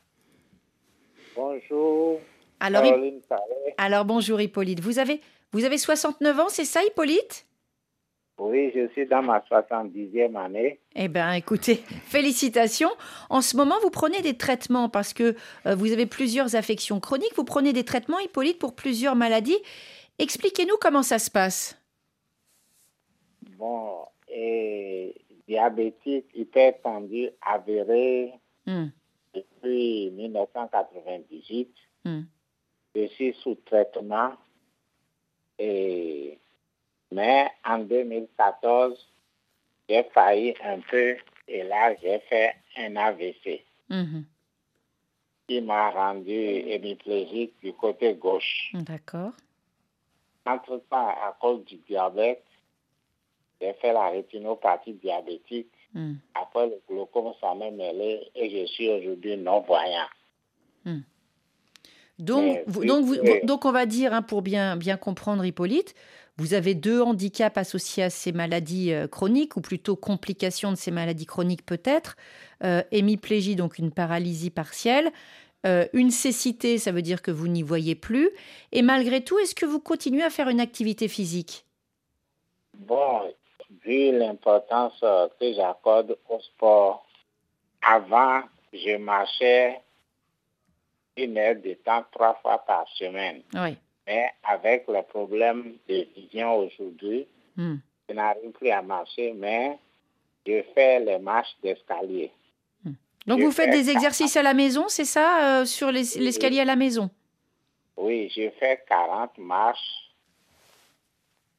[1.37, 2.21] Bonjour.
[2.59, 2.85] Alors,
[3.79, 4.81] alors bonjour Hippolyte.
[4.81, 5.21] Vous avez,
[5.53, 7.47] vous avez 69 ans, c'est ça Hippolyte?
[8.39, 10.81] Oui, je suis dans ma 70e année.
[10.97, 12.91] Eh bien écoutez, félicitations.
[13.29, 17.35] En ce moment, vous prenez des traitements parce que euh, vous avez plusieurs affections chroniques.
[17.37, 19.59] Vous prenez des traitements Hippolyte pour plusieurs maladies.
[20.19, 21.80] Expliquez-nous comment ça se passe.
[23.61, 25.15] Bon, et
[25.47, 28.33] diabétique, hypertendu, avéré,
[28.65, 28.87] hmm.
[29.35, 31.69] depuis 1998.
[32.07, 32.23] Hmm.
[32.95, 34.33] Je suis sous traitement.
[35.59, 36.39] Et...
[37.13, 39.13] Mais en 2014,
[39.91, 44.23] j'ai failli un peu et là, j'ai fait un AVC hmm.
[45.47, 48.71] qui m'a rendu hémiplégique du côté gauche.
[48.73, 49.33] D'accord.
[50.47, 52.43] Entre-temps, à cause du diabète,
[53.61, 55.73] j'ai fait la rétinopathie diabétique.
[55.95, 56.15] Hmm.
[56.35, 60.09] Après, le glaucome, ça m'a mêlé et je suis aujourd'hui non-voyant.
[60.85, 61.01] Hmm.
[62.19, 65.95] Donc, donc, donc, on va dire, hein, pour bien, bien comprendre Hippolyte,
[66.37, 70.91] vous avez deux handicaps associés à ces maladies euh, chroniques, ou plutôt complications de ces
[70.91, 72.17] maladies chroniques peut-être.
[72.63, 75.13] Euh, hémiplégie, donc une paralysie partielle.
[75.67, 78.31] Euh, une cécité, ça veut dire que vous n'y voyez plus.
[78.73, 81.67] Et malgré tout, est-ce que vous continuez à faire une activité physique?
[82.79, 83.21] Bon,
[83.85, 87.07] vu l'importance euh, que j'accorde au sport,
[87.83, 89.81] avant, je marchais
[91.17, 93.43] une heure de temps trois fois par semaine.
[93.55, 93.77] Oui.
[94.07, 97.77] Mais avec le problème de vision aujourd'hui, hmm.
[98.09, 99.79] je n'arrive plus à marcher, mais
[100.47, 102.33] je fais les marches d'escalier.
[102.85, 102.93] Hmm.
[103.27, 106.77] Donc vous faites des exercices à la maison, c'est ça, euh, sur l'escalier à la
[106.77, 107.11] maison?
[107.97, 110.11] Oui, je fais 40 marches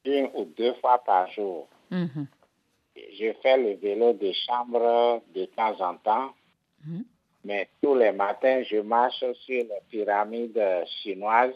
[0.03, 1.67] une ou deux fois par jour.
[1.91, 2.27] Mhm.
[2.95, 6.33] Je fais le vélo de chambre de temps en temps,
[6.85, 7.05] mhm.
[7.45, 10.61] mais tous les matins, je marche sur les pyramides
[11.01, 11.53] chinoises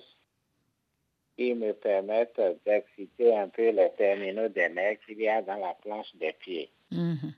[1.35, 5.73] qui me permettent d'exciter un peu les terminaux des nerfs qu'il y a dans la
[5.73, 6.69] planche des pieds.
[6.91, 7.33] Mhm.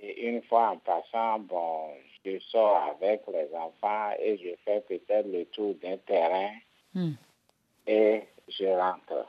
[0.00, 1.90] Et une fois en passant, bon,
[2.24, 6.52] je sors avec les enfants et je fais peut-être le tour d'un terrain
[7.86, 9.26] et je rentre.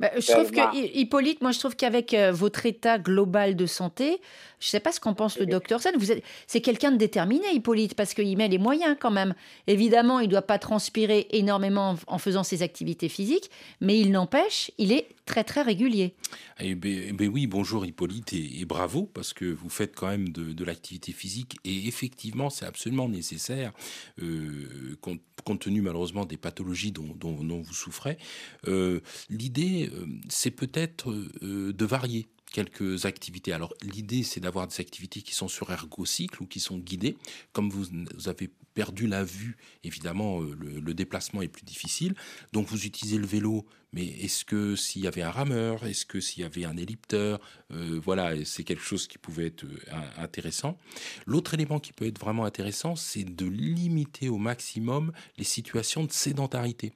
[0.00, 4.20] Bah, je trouve que, Hippolyte, moi je trouve qu'avec euh, votre état global de santé,
[4.62, 6.96] je ne sais pas ce qu'en pense le docteur Sen, vous êtes, c'est quelqu'un de
[6.96, 9.34] déterminé, Hippolyte, parce qu'il met les moyens quand même.
[9.66, 14.70] Évidemment, il ne doit pas transpirer énormément en faisant ses activités physiques, mais il n'empêche,
[14.78, 16.14] il est très très régulier.
[16.60, 20.28] Eh ben, eh ben oui, bonjour Hippolyte et, bravo parce que vous faites quand même
[20.28, 23.72] de, l'activité physique et effectivement c'est absolument nécessaire
[24.22, 25.20] euh, compte,
[25.58, 28.16] tenu malheureusement des pathologies dont, vous souffrez.
[28.68, 33.52] Euh, l'idée euh, c'est peut-être de varier quelques activités.
[33.52, 37.16] Alors l'idée c'est d'avoir des activités qui sont sur ergocycle ou qui sont guidées.
[37.52, 37.86] Comme vous,
[38.26, 42.14] avez perdu la vue, évidemment le, déplacement est plus difficile.
[42.52, 46.20] Donc vous utilisez le vélo mais est-ce que s'il y avait un rameur, est-ce que
[46.20, 47.40] s'il y avait un ellipteur,
[47.72, 49.78] euh, voilà, c'est quelque chose qui pouvait être euh,
[50.16, 50.78] intéressant.
[51.26, 56.12] L'autre élément qui peut être vraiment intéressant, c'est de limiter au maximum les situations de
[56.12, 56.92] sédentarité,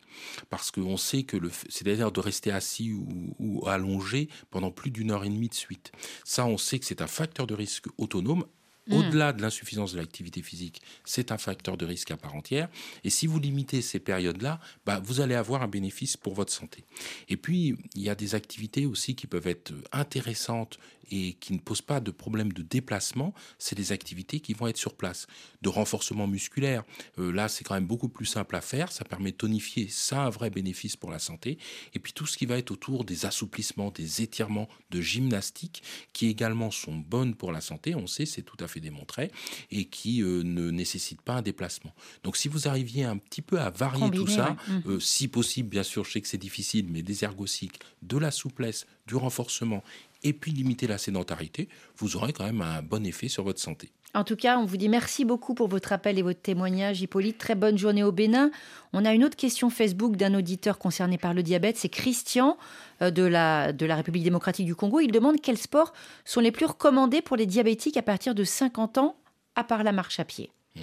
[0.48, 5.24] parce qu'on sait que le, c'est-à-dire de rester assis ou, allongé pendant plus d'une heure
[5.24, 5.92] et demie de suite.
[6.24, 8.44] Ça, on sait que c'est un facteur de risque autonome.
[8.90, 12.68] Au-delà de l'insuffisance de l'activité physique, c'est un facteur de risque à part entière.
[13.04, 16.84] Et si vous limitez ces périodes-là, bah, vous allez avoir un bénéfice pour votre santé.
[17.28, 20.78] Et puis, il y a des activités aussi qui peuvent être intéressantes
[21.10, 23.34] et qui ne posent pas de problème de déplacement.
[23.58, 25.26] C'est des activités qui vont être sur place.
[25.62, 26.84] De renforcement musculaire,
[27.18, 28.90] euh, là, c'est quand même beaucoup plus simple à faire.
[28.92, 29.88] Ça permet de tonifier.
[29.88, 31.58] Ça a un vrai bénéfice pour la santé.
[31.94, 36.28] Et puis, tout ce qui va être autour des assouplissements, des étirements, de gymnastique, qui
[36.28, 37.94] également sont bonnes pour la santé.
[37.94, 39.30] On sait, c'est tout à fait démontré,
[39.70, 41.94] et qui euh, ne nécessite pas un déplacement.
[42.22, 44.72] Donc si vous arriviez un petit peu à varier tout ça, mmh.
[44.86, 48.30] euh, si possible, bien sûr, je sais que c'est difficile, mais des ergocycles, de la
[48.30, 49.82] souplesse, du renforcement,
[50.26, 53.92] et puis limiter la sédentarité, vous aurez quand même un bon effet sur votre santé.
[54.12, 57.38] En tout cas, on vous dit merci beaucoup pour votre appel et votre témoignage, Hippolyte.
[57.38, 58.50] Très bonne journée au Bénin.
[58.92, 61.76] On a une autre question Facebook d'un auditeur concerné par le diabète.
[61.76, 62.56] C'est Christian
[63.02, 65.00] euh, de la, de la République démocratique du Congo.
[65.00, 65.92] Il demande quels sports
[66.24, 69.16] sont les plus recommandés pour les diabétiques à partir de 50 ans,
[69.54, 70.50] à part la marche à pied.
[70.76, 70.80] Mmh.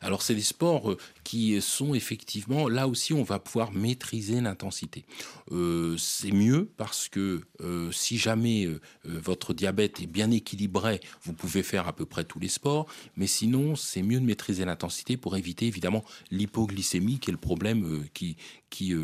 [0.00, 5.04] Alors c'est des sports euh, qui sont effectivement, là aussi on va pouvoir maîtriser l'intensité.
[5.52, 8.68] Euh, c'est mieux parce que euh, si jamais
[9.04, 13.26] votre diabète est bien équilibré, vous pouvez faire à peu près tous les sports, mais
[13.26, 18.36] sinon c'est mieux de maîtriser l'intensité pour éviter évidemment l'hypoglycémie qui est le problème qui,
[18.70, 18.94] qui,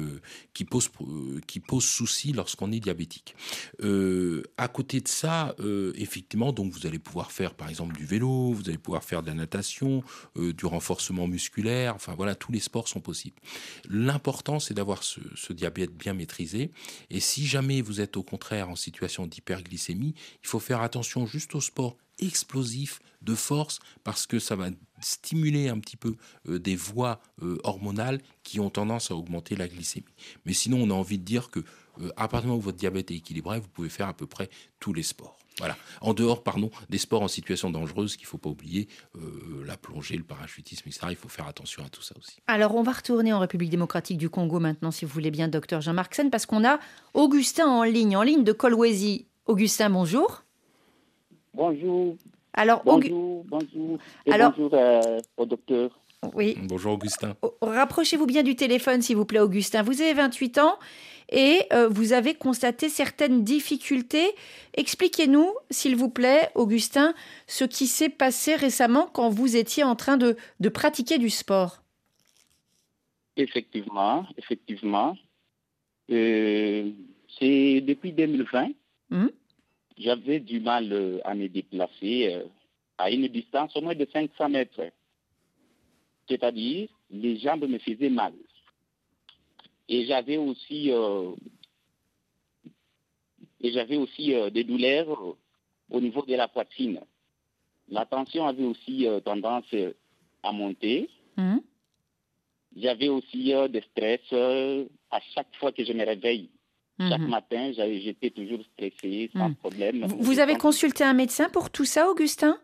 [0.55, 0.91] qui, pose,
[1.47, 3.35] qui pose souci lorsqu'on est diabétique.
[4.57, 5.55] à côté de ça,
[5.97, 9.29] effectivement, donc vous allez pouvoir faire par exemple du vélo, vous allez pouvoir faire de
[9.29, 10.03] la natation,
[10.39, 11.95] euh, du renforcement musculaire.
[11.95, 13.37] Enfin voilà, tous les sports sont possibles.
[13.89, 16.71] L'important, c'est d'avoir ce, diabète bien maîtrisé.
[17.11, 21.55] Et si jamais vous êtes au contraire en situation d'hyperglycémie, il faut faire attention juste
[21.55, 26.17] au sport explosif de force parce que ça va stimuler un petit peu
[26.49, 30.07] euh, des voies euh, hormonales qui ont tendance à augmenter la glycémie.
[30.47, 31.61] Mais sinon, on a envie de dire que
[32.17, 34.49] à partir du moment où votre diabète est équilibré, vous pouvez faire à peu près
[34.81, 35.42] tous les sports.
[35.59, 35.77] Voilà.
[36.01, 39.77] En dehors, pardon, des sports en situation dangereuse qu'il ne faut pas oublier, euh, la
[39.77, 41.07] plongée, le parachutisme, etc.
[41.11, 42.39] Il faut faire attention à tout ça aussi.
[42.47, 45.81] Alors, on va retourner en République démocratique du Congo maintenant, si vous voulez bien, docteur
[45.81, 46.79] Jean-Marc Sen, parce qu'on a
[47.15, 49.27] Augustin en ligne, en ligne de Kolwezi.
[49.47, 50.43] Augustin, bonjour.
[51.55, 52.17] Bonjour.
[52.55, 53.99] Alors, bonjour, bonjour.
[54.31, 55.91] Alors, bonjour euh, au docteur.
[56.35, 56.57] Oui.
[56.63, 57.35] Bonjour Augustin.
[57.61, 59.83] Rapprochez-vous bien du téléphone, s'il vous plaît, Augustin.
[59.83, 60.79] Vous avez 28 ans
[61.31, 64.31] et euh, vous avez constaté certaines difficultés.
[64.75, 67.15] Expliquez-nous, s'il vous plaît, Augustin,
[67.47, 71.83] ce qui s'est passé récemment quand vous étiez en train de, de pratiquer du sport.
[73.37, 75.17] Effectivement, effectivement.
[76.11, 76.91] Euh,
[77.39, 78.71] c'est depuis 2020.
[79.11, 79.31] Hum?
[79.99, 82.43] J'avais du mal euh, à me déplacer
[82.99, 84.83] à une distance au moins de 500 mètres.
[86.29, 88.33] C'est-à-dire, les jambes me faisaient mal.
[89.93, 91.33] Et j'avais aussi, euh,
[93.61, 95.37] et j'avais aussi euh, des douleurs euh,
[95.91, 97.01] au niveau de la poitrine.
[97.89, 99.67] La tension avait aussi tendance
[100.43, 101.11] à monter.
[101.37, 101.61] Hum.
[102.75, 104.21] J'avais aussi des stress
[105.11, 106.49] à chaque fois que je me réveille.
[106.99, 107.29] Chaque hum.
[107.29, 109.57] matin, j'étais toujours stressé, sans hum.
[109.57, 110.07] problème.
[110.07, 112.57] Vous, avez consulté un médecin pour tout ça, Augustin?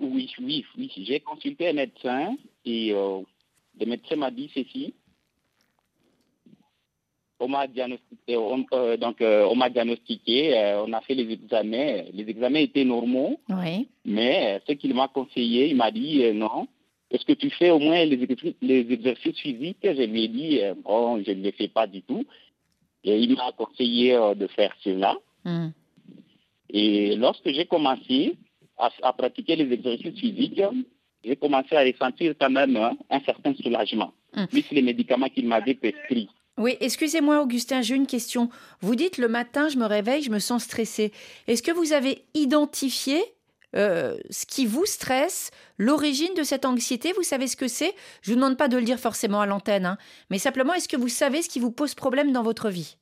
[0.00, 0.90] Oui, oui, oui.
[0.96, 4.94] J'ai consulté un médecin et le médecin m'a dit ceci
[7.44, 11.30] on m'a diagnostiqué, on, euh, donc, euh, on m'a diagnostiqué, euh, on a fait les
[11.30, 12.04] examens.
[12.12, 13.38] Les examens étaient normaux.
[14.04, 16.66] Mais ce qu'il m'a conseillé, il m'a dit non.
[17.10, 18.26] Est-ce que tu fais au moins les,
[18.62, 19.78] les exercices physiques?
[19.82, 22.24] Je lui ai dit bon, je ne les fais pas du tout.
[23.04, 25.14] Et il m'a conseillé de faire cela.
[25.44, 25.68] Hmm.
[26.70, 28.36] Et lorsque j'ai commencé
[28.78, 30.62] à, pratiquer les exercices physiques,
[31.22, 32.76] j'ai commencé à ressentir quand même
[33.10, 34.12] un certain soulagement,
[34.50, 36.28] plus les médicaments qu'il m'avait prescrits.
[36.56, 38.48] Oui, excusez-moi Augustin, j'ai une question.
[38.80, 41.12] Vous dites le matin, je me réveille, je me sens stressé.
[41.48, 43.20] Est-ce que vous avez identifié
[43.74, 47.12] euh, ce qui vous stresse, l'origine de cette anxiété?
[47.12, 47.92] Vous savez ce que c'est?
[48.22, 49.98] Je ne vous demande pas de le dire forcément à l'antenne, hein,
[50.30, 52.96] mais simplement, est-ce que vous savez ce qui vous pose problème dans votre vie?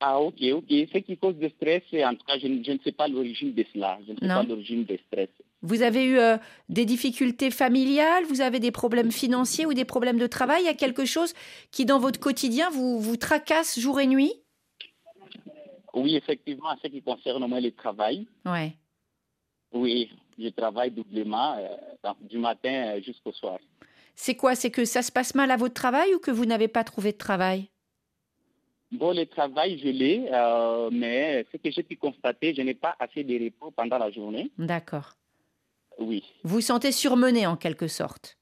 [0.00, 0.68] Ah ok, ok.
[0.68, 3.98] Ce qui cause du stress, en tout cas, je, ne sais pas l'origine de cela.
[4.06, 5.30] Je ne sais pas l'origine du stress.
[5.66, 6.36] Vous avez eu euh,
[6.68, 10.62] des difficultés familiales, vous avez des problèmes financiers ou des problèmes de travail?
[10.62, 11.34] Il y a quelque chose
[11.72, 14.32] qui, dans votre quotidien, vous, vous tracasse jour et nuit?
[15.92, 18.28] Oui, effectivement, ce qui concerne moi le travail.
[18.44, 18.74] Ouais.
[19.72, 23.58] Oui, je travaille doublement, euh, du matin euh, jusqu'au soir.
[24.14, 24.54] C'est quoi?
[24.54, 27.10] C'est que ça se passe mal à votre travail ou que vous n'avez pas trouvé
[27.10, 27.70] de travail?
[28.92, 30.30] Bon, le travail, je l'ai,
[30.92, 34.52] mais ce que j'ai pu constater, je n'ai pas assez de repos pendant la journée.
[34.58, 35.16] D'accord.
[35.98, 36.24] Oui.
[36.44, 38.36] Vous sentez surmené en quelque sorte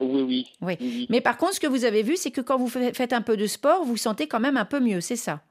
[0.00, 0.78] oui oui.
[0.80, 3.20] oui, Mais par contre, ce que vous avez vu, c'est que quand vous faites un
[3.20, 5.42] peu de sport, vous sentez quand même un peu mieux, c'est ça?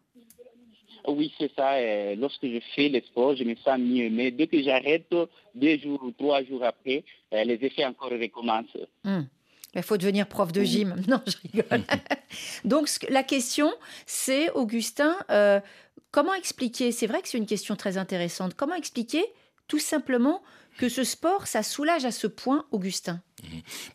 [1.08, 2.16] Oui, c'est ça.
[2.16, 4.10] Lorsque je fais le sport, je me sens mieux.
[4.10, 5.14] Mais dès que j'arrête,
[5.56, 8.78] deux jours ou trois jours après, euh, les effets encore recommencent.
[9.06, 9.28] Hum.
[9.74, 10.96] Il faut devenir prof de gym.
[11.08, 11.84] Non, je rigole.
[12.66, 13.72] Donc, la question,
[14.06, 15.60] c'est, Augustin, euh,
[16.12, 16.92] comment expliquer?
[16.92, 18.54] C'est vrai que c'est une question très intéressante.
[18.56, 19.24] Comment expliquer
[19.68, 20.42] tout simplement
[20.78, 23.22] que ce sport, ça soulage à ce point Augustin.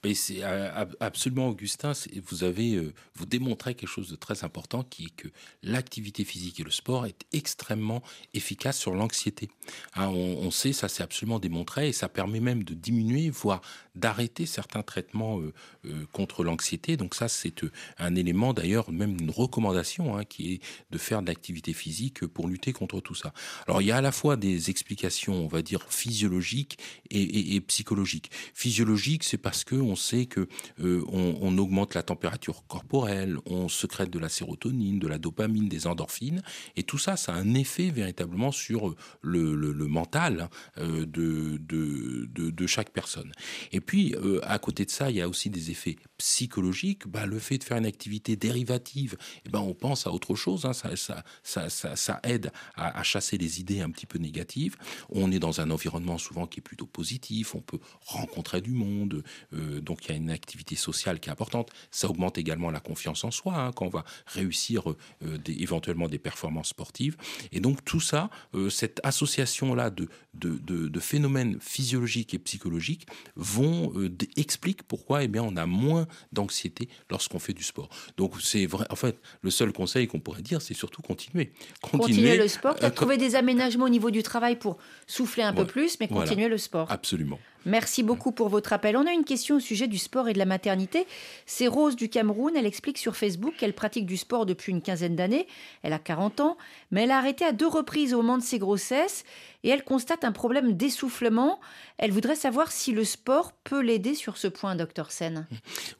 [0.05, 1.93] Mais c'est euh, absolument Augustin,
[2.27, 5.29] vous avez euh, vous démontrez quelque chose de très important qui est que
[5.65, 8.03] l'activité physique et le sport est extrêmement
[8.35, 9.49] efficace sur l'anxiété.
[9.95, 13.63] Hein, on, sait, ça c'est absolument démontré et ça permet même de diminuer, voire
[13.97, 16.97] d'arrêter certains traitements euh, contre l'anxiété.
[16.97, 17.63] Donc ça c'est
[17.99, 22.47] un élément d'ailleurs même une recommandation hein, qui est de faire de l'activité physique pour
[22.49, 23.33] lutter contre tout ça.
[23.67, 26.79] Alors il y a à la fois des explications, on va dire physiologiques
[27.11, 28.31] et, et psychologiques.
[28.55, 30.47] Physiologiques c'est parce que on sait que
[30.81, 35.87] euh, on, augmente la température corporelle, on secrète de la sérotonine, de la dopamine, des
[35.87, 36.42] endorphines,
[36.77, 43.33] et tout ça, ça a un effet véritablement sur le, mental euh, de, chaque personne.
[43.73, 47.07] Et puis, euh, à côté de ça, il y a aussi des effets psychologiques.
[47.09, 49.16] Bah, le fait de faire une activité dérivative,
[49.47, 50.66] eh ben, on pense à autre chose.
[50.66, 50.73] Hein.
[50.75, 54.77] ça, aide à, à, chasser les idées un petit peu négatives.
[55.09, 57.55] On est dans un environnement souvent qui est plutôt positif.
[57.55, 59.22] On peut rencontrer du monde,
[59.53, 61.71] donc il y a une activité sociale qui est importante.
[61.91, 66.19] Ça augmente également la confiance en soi hein, quand on va réussir euh, éventuellement des
[66.19, 67.17] performances sportives.
[67.53, 73.93] Et donc tout ça, euh, cette association-là de, de, phénomènes physiologiques et psychologiques vont
[74.37, 77.89] expliquent pourquoi eh bien, on a moins d'anxiété lorsqu'on fait du sport.
[78.17, 81.53] Donc c'est vrai, en fait, le seul conseil qu'on pourrait dire, c'est surtout continuer.
[81.81, 85.99] Continuer, le sport, trouver des aménagements au niveau du travail pour souffler un peu plus,
[86.01, 86.90] mais continuer le sport.
[86.90, 87.38] Absolument.
[87.65, 88.96] Merci beaucoup pour votre appel.
[88.96, 91.06] On a une question au sujet du sport et de la maternité.
[91.46, 92.54] C'est Rose du Cameroun.
[92.56, 95.46] Elle explique sur Facebook qu'elle pratique du sport depuis une quinzaine d'années.
[95.83, 96.56] Elle a 40 ans,
[96.90, 99.25] mais elle a arrêté à deux reprises au moment de ses grossesses
[99.63, 101.60] et elle constate un problème d'essoufflement.
[101.98, 105.46] Elle voudrait savoir si le sport peut l'aider sur ce point, docteur Sen.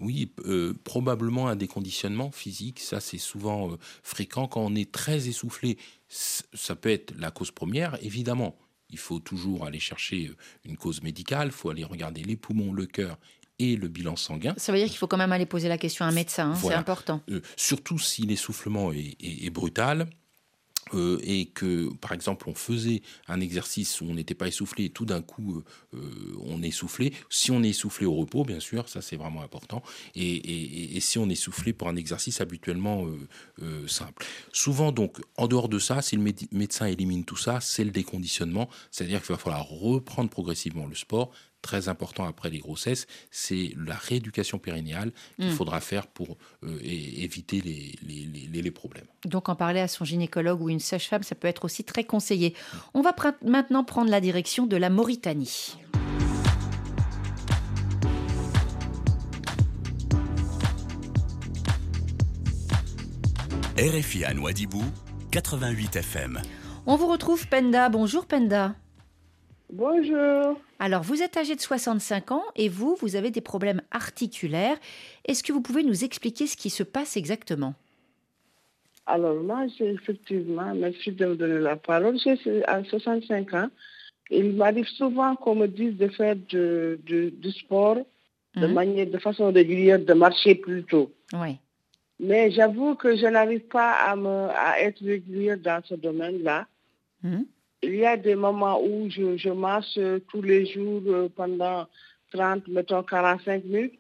[0.01, 2.81] Oui, euh, probablement un déconditionnement physique.
[2.81, 5.79] Ça, c'est souvent euh, fréquent quand on est très essoufflé.
[6.09, 8.57] Ça peut être la cause première, évidemment
[8.93, 12.73] il faut toujours aller chercher euh, une cause médicale, il faut aller regarder les poumons,
[12.73, 13.19] le cœur
[13.59, 14.55] et le bilan sanguin.
[14.57, 16.55] Ça veut dire qu'il faut quand même aller poser la question à un médecin, hein,
[16.55, 17.23] c'est important.
[17.31, 20.09] Euh, surtout si l'essoufflement est, brutal,
[20.95, 24.91] euh, et que, par exemple, on faisait un exercice où on n'était pas essoufflé et
[24.91, 25.63] tout d'un coup
[25.95, 25.99] euh,
[26.45, 29.83] on est essoufflé, si on est essoufflé au repos, bien sûr, ça c'est vraiment important,
[30.15, 33.07] et, si on est essoufflé pour un exercice habituellement
[33.61, 34.25] euh, simple.
[34.53, 38.69] Souvent, donc, en dehors de ça, si le médecin élimine tout ça, c'est le déconditionnement,
[38.91, 43.95] c'est-à-dire qu'il va falloir reprendre progressivement le sport, très important après les grossesses, c'est la
[43.95, 45.53] rééducation périnéale qu'il hmm.
[45.53, 47.99] faudra faire pour euh, éviter les,
[48.53, 49.07] les, problèmes.
[49.25, 52.55] Donc en parler à son gynécologue ou une sage-femme, ça peut être aussi très conseillé.
[52.95, 55.77] On va maintenant prendre la direction de la Mauritanie.
[63.79, 64.85] RFI à Noidibou,
[65.31, 66.41] 88 FM.
[66.87, 67.89] On vous retrouve Penda.
[67.89, 68.75] Bonjour Penda.
[69.73, 70.61] Bonjour.
[70.79, 74.77] Alors, vous êtes âgé de 65 ans et vous, vous avez des problèmes articulaires.
[75.25, 77.73] Est-ce que vous pouvez nous expliquer ce qui se passe exactement?
[79.07, 82.19] Alors, moi, effectivement, merci de me donner la parole.
[82.23, 83.69] J'ai 65 ans.
[84.31, 87.97] Il m'arrive souvent qu'on me dise de faire du sport
[88.55, 88.75] de mhm.
[88.75, 91.11] manière, de façon régulière, de marcher plus tôt.
[91.33, 91.57] Oui.
[92.21, 96.67] Mais j'avoue que je n'arrive pas à, me, à être régulière dans ce domaine-là.
[97.23, 97.47] Mhm
[97.83, 101.87] il y a des moments où je, marche tous les jours euh, pendant
[102.33, 103.99] 30, mettons 45 minutes,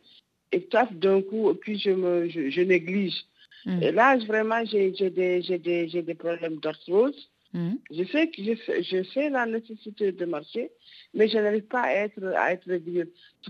[0.52, 3.24] et taf d'un coup, puis je, me, je, néglige.
[3.66, 3.82] Mm.
[3.82, 7.28] Et là, vraiment, j'ai des, des, des, problèmes d'arthrose.
[7.52, 7.72] Mm.
[7.90, 10.70] Je, sais que je, sais la nécessité de marcher,
[11.14, 13.06] mais je n'arrive pas à être, à être régulière.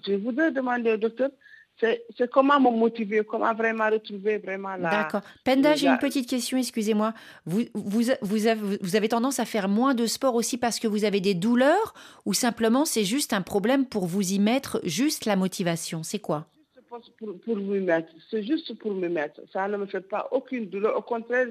[0.07, 1.31] Je voudrais demander au docteur,
[1.81, 4.91] c'est comment me motiver, comment vraiment retrouver vraiment la...
[4.91, 5.23] D'accord.
[5.45, 7.13] Penda, j'ai une petite question, excusez-moi.
[7.45, 10.87] Vous, vous, vous, avez, vous avez tendance à faire moins de sport aussi parce que
[10.87, 11.95] vous avez des douleurs
[12.25, 16.03] ou simplement c'est juste un problème pour vous y mettre, juste la motivation?
[16.03, 16.47] C'est quoi?
[17.19, 18.13] Pour, pour me mettre.
[18.31, 19.41] C'est juste pour me mettre.
[19.53, 20.97] Ça ne me fait pas aucune douleur.
[20.97, 21.49] Au contraire,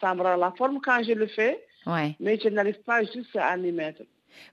[0.00, 1.62] ça me rend la forme quand je le fais.
[1.86, 2.16] Ouais.
[2.18, 4.02] Mais je n'arrive pas juste à m'y mettre.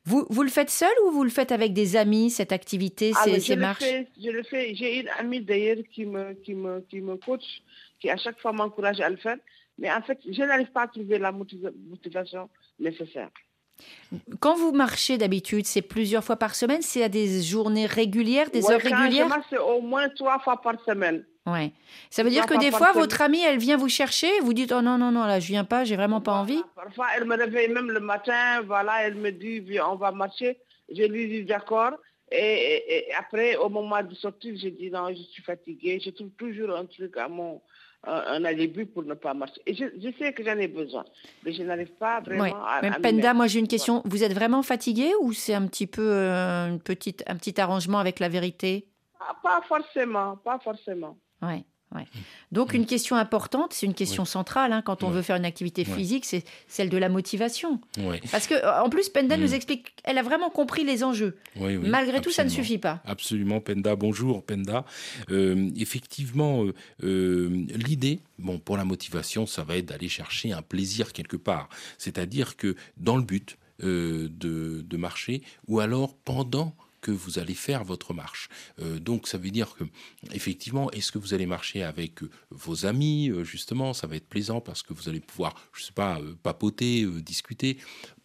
[0.05, 3.39] Vous, vous le faites seul ou vous le faites avec des amis, cette activité, ah,
[3.39, 3.83] ces, marches?
[3.83, 4.75] Je le fais.
[4.75, 7.61] J'ai une amie d'ailleurs qui me, qui, me, qui me coach,
[7.99, 9.37] qui à chaque fois m'encourage à le faire.
[9.77, 12.49] Mais en fait, je n'arrive pas à trouver la motivation
[12.79, 13.29] nécessaire.
[14.39, 18.69] Quand vous marchez d'habitude, c'est plusieurs fois par semaine C'est à des journées régulières, des
[18.69, 21.25] heures régulières C'est au moins trois fois par semaine.
[21.45, 21.71] Ouais.
[22.09, 24.81] Ça veut dire que des fois, votre amie, elle vient vous chercher, vous dites oh
[24.81, 26.61] non non non là je viens pas, j'ai vraiment pas envie.
[26.75, 30.57] Parfois, elle me réveille même le matin, voilà, elle me dit on va marcher.
[30.93, 31.93] Je lui dis d'accord.
[32.29, 36.01] Et, après, au moment de sortir, je dis non, je suis fatiguée.
[36.03, 37.61] Je trouve toujours un truc à mon
[38.07, 39.61] un, alibi pour ne pas marcher.
[39.65, 39.85] Et je,
[40.17, 41.05] sais que j'en ai besoin,
[41.43, 44.01] mais je n'arrive pas vraiment à, mais Penda, moi j'ai une question.
[44.05, 47.99] Vous êtes vraiment fatiguée ou c'est un petit peu euh, une petite, un petit arrangement
[47.99, 48.87] avec la vérité?
[49.19, 51.17] Ah, Pas forcément, pas forcément.
[51.41, 51.63] Ouais.
[51.97, 52.05] Ouais.
[52.51, 55.83] Donc une question importante, c'est une question centrale hein, quand on veut faire une activité
[55.83, 57.81] physique, c'est celle de la motivation.
[58.31, 59.53] Parce que euh, en plus, Penda nous mm.
[59.53, 61.37] explique, elle a vraiment compris les enjeux.
[61.55, 63.01] Malgré tout, ça ne suffit pas.
[63.05, 63.95] Absolument, Penda.
[63.95, 64.85] Bonjour, Penda.
[65.29, 66.65] Euh, effectivement,
[67.03, 71.69] euh, l'idée, bon, pour la motivation, ça va être d'aller chercher un plaisir quelque part.
[71.97, 74.31] C'est-à-dire que dans le but de,
[74.81, 78.49] de marcher, ou alors pendant que vous allez faire votre marche.
[78.79, 79.83] Euh, donc ça veut dire que
[80.33, 84.27] effectivement, est-ce que vous allez marcher avec euh, vos amis euh, justement, ça va être
[84.27, 87.77] plaisant parce que vous allez pouvoir, je sais pas, papoter, discuter,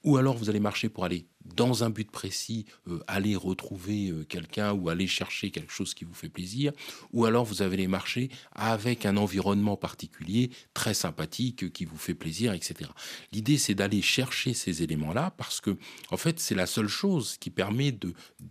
[0.04, 4.24] ou alors vous allez marcher pour aller dans un but précis, euh, aller retrouver euh,
[4.24, 6.72] quelqu'un ou aller chercher quelque chose qui vous fait plaisir,
[7.12, 11.96] ou alors vous avez les marchés avec un environnement particulier très sympathique euh, qui vous
[11.96, 12.90] fait plaisir, etc.
[13.32, 15.76] L'idée c'est d'aller chercher ces éléments-là parce que
[16.10, 17.94] en fait c'est la seule chose qui permet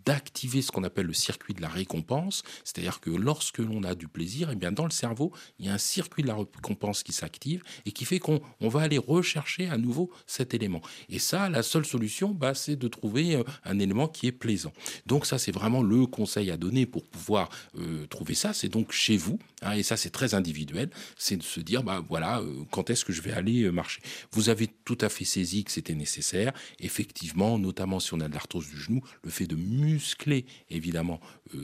[0.05, 4.07] d'activer ce qu'on appelle le circuit de la récompense, c'est-à-dire que lorsque l'on a du
[4.07, 7.03] plaisir, et eh bien dans le cerveau il y a un circuit de la récompense
[7.03, 10.81] qui s'active et qui fait qu'on va aller rechercher à nouveau cet élément.
[11.09, 14.73] Et ça la seule solution, bah, c'est de trouver euh, un élément qui est plaisant.
[15.05, 18.53] Donc ça, c'est vraiment le conseil à donner pour pouvoir euh, trouver ça.
[18.53, 20.89] C'est donc chez vous, hein, et ça, c'est très individuel.
[21.17, 24.01] C'est de se dire, bah voilà, quand est-ce que je vais aller marcher?
[24.31, 26.53] Vous avez tout à fait saisi que c'était nécessaire.
[26.79, 31.19] Effectivement, notamment si on a de l'arthrose du genou, le fait de muscler évidemment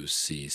[0.05, 0.49] ses,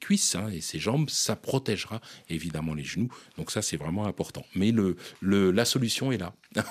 [0.00, 3.08] cuisses hein, et ses jambes, ça protégera évidemment les genoux.
[3.36, 4.44] Donc ça, c'est vraiment important.
[4.54, 4.96] Mais le,
[5.50, 6.34] la solution est là.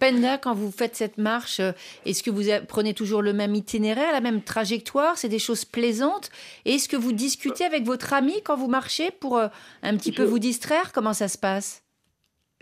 [0.00, 1.72] Penda, quand vous faites cette marche, euh,
[2.04, 2.48] est-ce que vous
[2.80, 6.30] prenez toujours le même itinéraire, la même trajectoire C'est des choses plaisantes
[6.64, 9.48] Est-ce que vous discutez avec votre ami quand vous marchez pour euh,
[9.82, 10.92] un petit peu vous distraire?
[10.94, 11.84] Comment ça se passe?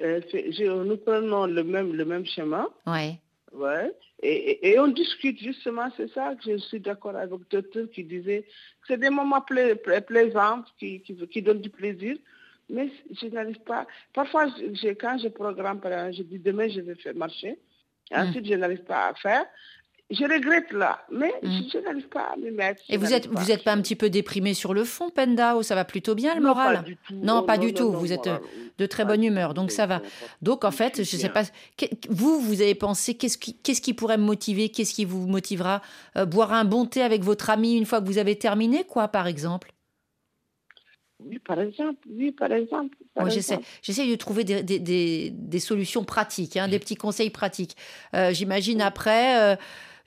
[0.00, 0.20] Euh,
[0.84, 2.68] Nous prenons le même, le même chemin.
[2.84, 3.20] Ouais.
[3.52, 3.92] Ouais.
[4.20, 8.42] Et, et, on discute justement, c'est ça que je suis d'accord avec docteur qui disait
[8.80, 12.16] que c'est des moments plaisants qui, qui, qui donnent du plaisir
[12.70, 13.86] mais je n'arrive pas.
[14.12, 14.44] Parfois,
[15.00, 15.80] quand je programme,
[16.12, 17.58] je dis demain je vais faire marcher.
[18.10, 19.46] Ensuite, je n'arrive pas à faire.
[20.10, 21.60] Je regrette là, mais mm.
[21.70, 22.82] je, n'arrive pas à me mettre.
[22.88, 25.62] Et vous êtes, vous n'êtes pas un petit peu déprimé sur le fond, Penda, ou
[25.62, 27.14] ça va plutôt bien le moral Non, pas du tout.
[27.14, 27.92] Non, pas du tout.
[27.92, 28.30] vous êtes
[28.78, 30.00] de très bonne humeur, donc ça va.
[30.40, 31.42] Donc en fait, je ne sais pas.
[32.08, 35.82] Vous, vous avez pensé qu'est-ce qui, qu'est-ce qui pourrait me motiver Qu'est-ce qui vous motivera
[36.16, 39.08] euh, Boire un bon thé avec votre ami une fois que vous avez terminé, quoi,
[39.08, 39.74] par exemple?
[41.20, 41.98] Oui, par exemple.
[42.08, 42.96] Oui, par exemple.
[43.16, 47.76] Moi, j'essaie, j'essaie de trouver des, des, des, solutions pratiques, hein, des petits conseils pratiques.
[48.14, 49.56] Euh, j'imagine après, euh,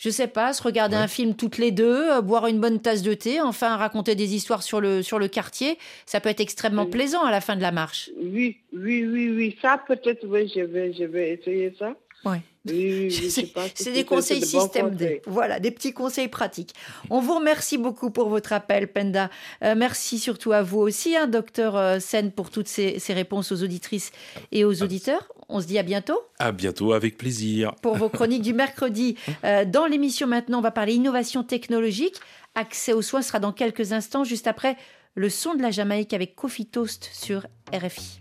[0.01, 3.03] je sais pas, se regarder un film toutes les deux, euh, boire une bonne tasse
[3.03, 5.77] de thé, enfin raconter des histoires sur le, sur le quartier.
[6.07, 8.09] Ça peut être extrêmement plaisant à la fin de la marche.
[8.19, 9.57] Oui, oui, oui, oui.
[9.61, 11.93] Ça, peut-être, oui, je vais, je vais essayer ça.
[12.25, 12.37] Oui.
[12.65, 15.21] C'est des conseils système D.
[15.25, 16.73] Voilà, des petits conseils pratiques.
[17.09, 19.29] On vous remercie beaucoup pour votre appel, Penda.
[19.63, 23.63] Euh, merci surtout à vous aussi, hein, docteur euh, Sen, pour toutes ces, réponses aux
[23.63, 24.11] auditrices
[24.51, 25.31] et aux auditeurs.
[25.49, 26.19] On se dit à bientôt.
[26.39, 27.73] À bientôt, avec plaisir.
[27.81, 29.15] Pour vos chroniques du mercredi.
[29.43, 32.15] Euh, dans l'émission maintenant, on va parler innovation technologique.
[32.53, 34.77] Accès aux soins sera dans quelques instants, juste après
[35.15, 38.20] le son de la Jamaïque avec Coffee Toast sur RFI.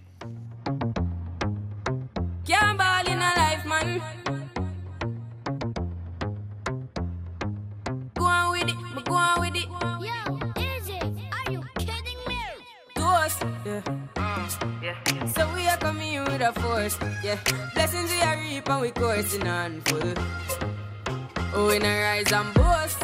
[13.64, 13.82] Yeah.
[14.16, 15.26] Mm, yeah.
[15.26, 17.38] So we are coming with a force, yeah.
[17.74, 20.14] Blessings we are reaping, we coursing on full.
[21.54, 23.02] Oh, we not rise and boast.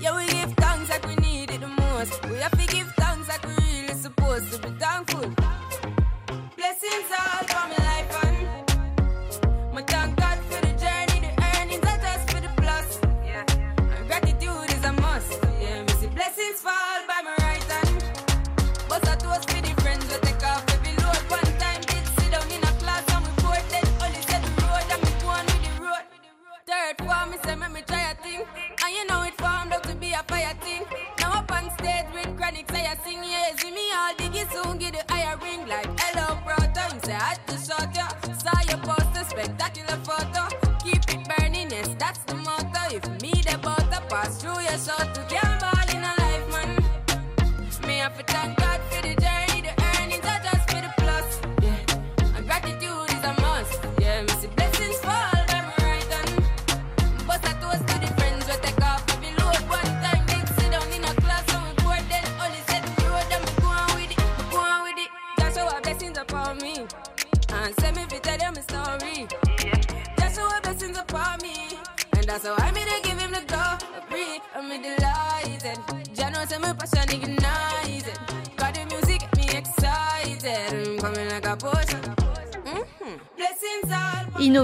[0.00, 2.24] Yeah, we give thanks like we need it the most.
[2.28, 5.30] We have to give thanks like we really supposed to be thankful.
[6.56, 7.81] Blessings all for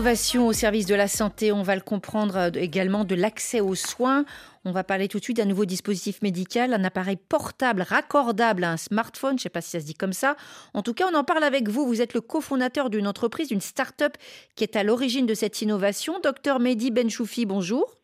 [0.09, 0.19] all.
[0.19, 3.75] Innovation au service de la santé, on va le comprendre euh, également de l'accès aux
[3.75, 4.25] soins.
[4.65, 8.73] On va parler tout de suite d'un nouveau dispositif médical, un appareil portable raccordable à
[8.73, 9.33] un smartphone.
[9.33, 10.39] Je ne sais pas si ça se dit comme ça.
[10.73, 11.87] En tout cas, on en parle avec vous.
[11.87, 14.17] Vous êtes le cofondateur d'une entreprise, d'une start-up
[14.57, 16.21] qui est à l'origine de cette innovation.
[16.21, 17.95] Docteur Mehdi Benchoufi, bonjour.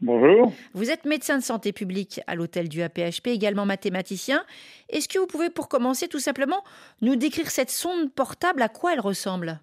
[0.00, 0.52] Bonjour.
[0.72, 4.44] Vous êtes médecin de santé publique à l'hôtel du APHP, également mathématicien.
[4.88, 6.62] Est-ce que vous pouvez, pour commencer, tout simplement,
[7.00, 9.58] nous décrire cette sonde portable, à quoi elle ressemble?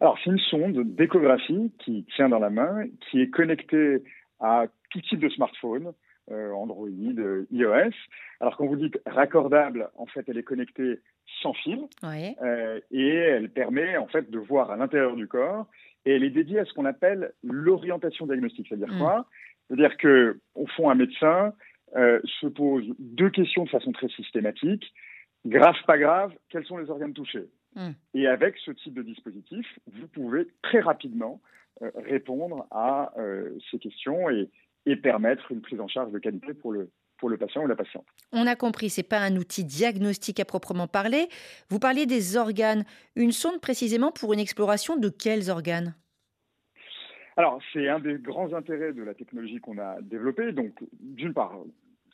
[0.00, 4.02] Alors, c'est une sonde d'échographie qui tient dans la main, qui est connectée
[4.40, 5.92] à tout type de smartphone,
[6.30, 7.90] euh, Android, iOS.
[8.40, 11.00] Alors, quand vous dites raccordable, en fait, elle est connectée
[11.42, 11.80] sans fil
[12.42, 15.66] euh, et elle permet, en fait, de voir à l'intérieur du corps
[16.04, 18.66] et elle est dédiée à ce qu'on appelle l'orientation diagnostique.
[18.68, 18.98] C'est-à-dire Mm.
[18.98, 19.26] quoi?
[19.66, 21.52] C'est-à-dire que, au fond, un médecin
[21.96, 24.92] euh, se pose deux questions de façon très systématique.
[25.46, 27.46] Grave, pas grave, quels sont les organes touchés?
[27.74, 27.92] Hmm.
[28.14, 31.40] Et avec ce type de dispositif, vous pouvez très rapidement
[31.82, 34.50] euh, répondre à euh, ces questions et,
[34.86, 37.76] et, permettre une prise en charge de qualité pour le, pour le patient ou la
[37.76, 38.06] patiente.
[38.32, 41.28] On a compris, ce n'est pas un outil diagnostique à proprement parler.
[41.68, 42.84] Vous parliez des organes.
[43.16, 45.94] Une sonde précisément pour une exploration de quels organes?
[47.36, 50.50] Alors, c'est un des grands intérêts de la technologie qu'on a développée.
[50.50, 51.54] Donc, d'une part,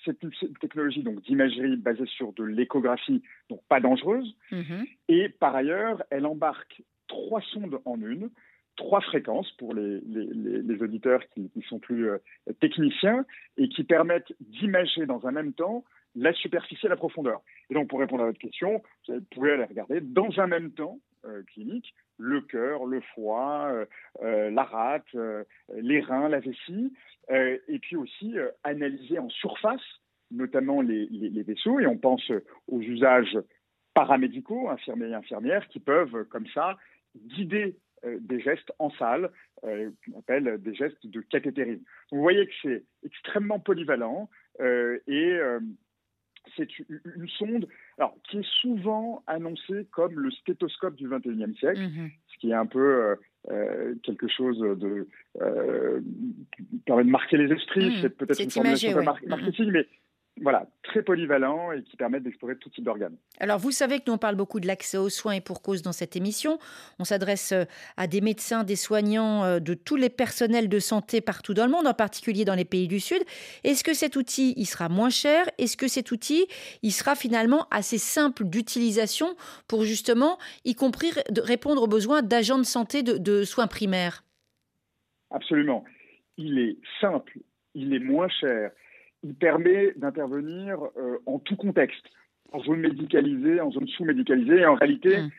[0.04, 4.36] c'est une technologie donc d'imagerie basée sur de l'échographie, donc pas dangereuse.
[4.50, 4.86] Mhm.
[5.08, 8.30] Et par ailleurs, elle embarque trois sondes en une,
[8.76, 10.00] trois fréquences pour les,
[10.80, 12.18] auditeurs qui, sont plus euh,
[12.60, 13.24] techniciens
[13.56, 15.84] et qui permettent d'imager dans un même temps
[16.16, 17.40] la superficie et la profondeur.
[17.70, 20.98] Et donc, pour répondre à votre question, vous pouvez aller regarder dans un même temps
[21.26, 23.86] euh, clinique le cœur, le foie, euh,
[24.22, 25.16] euh, la rate,
[25.74, 26.92] les reins, la vessie,
[27.30, 29.82] et puis aussi analyser en surface,
[30.30, 32.30] notamment les, vaisseaux, et on pense
[32.68, 33.36] aux usages
[33.94, 36.76] paramédicaux, infirmiers et infirmières, qui peuvent comme ça
[37.16, 41.82] guider des gestes en salle, qu'on appelle des gestes de cathétérisme.
[42.12, 44.28] vous voyez que c'est extrêmement polyvalent
[44.60, 45.40] et
[46.56, 47.66] c'est une sonde
[47.98, 52.10] alors, qui est souvent annoncée comme le stéthoscope du 21e siècle, mhm.
[52.32, 53.16] ce qui est un peu euh,
[53.50, 55.08] euh, quelque chose de
[55.40, 56.00] euh,
[56.56, 57.90] qui permet de marquer les esprits.
[57.90, 57.98] Mhm.
[58.02, 59.86] C'est peut-être une formulation de marketing, mais
[60.40, 63.16] voilà, très polyvalent et qui permettent d'explorer tout type d'organes.
[63.38, 65.82] Alors vous savez que nous on parle beaucoup de l'accès aux soins et pour cause
[65.82, 66.58] dans cette émission.
[66.98, 67.64] On s'adresse euh,
[67.96, 71.70] à des médecins, des soignants, euh, de tous les personnels de santé partout dans le
[71.70, 73.22] monde, en particulier dans les pays du Sud.
[73.62, 75.46] Est-ce que cet outil, il sera moins cher?
[75.58, 76.46] Est-ce que cet outil,
[76.82, 79.36] il sera finalement assez simple d'utilisation
[79.68, 84.24] pour justement, y compris répondre aux besoins d'agents de santé de, de soins primaires?
[85.30, 85.84] Absolument.
[86.36, 87.38] Il est simple,
[87.74, 88.72] il est moins cher
[89.24, 92.06] il permet d'intervenir euh, en tout contexte,
[92.52, 94.58] en zone médicalisée, en zone sous-médicalisée.
[94.58, 95.30] Et en réalité, mm.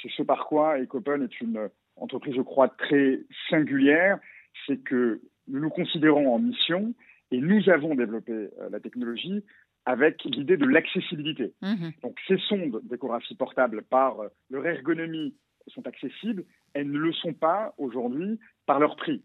[0.00, 3.20] c'est ce par quoi Ecopen est une entreprise, je crois, très
[3.50, 4.18] singulière,
[4.66, 6.94] c'est que nous nous considérons en mission
[7.32, 9.44] et nous avons développé euh, la technologie
[9.84, 11.52] avec l'idée de l'accessibilité.
[11.62, 12.00] Mm-hmm.
[12.02, 15.34] Donc ces sondes d'échographie portable par euh, leur ergonomie
[15.66, 19.22] sont accessibles, elles ne le sont pas aujourd'hui par leur prix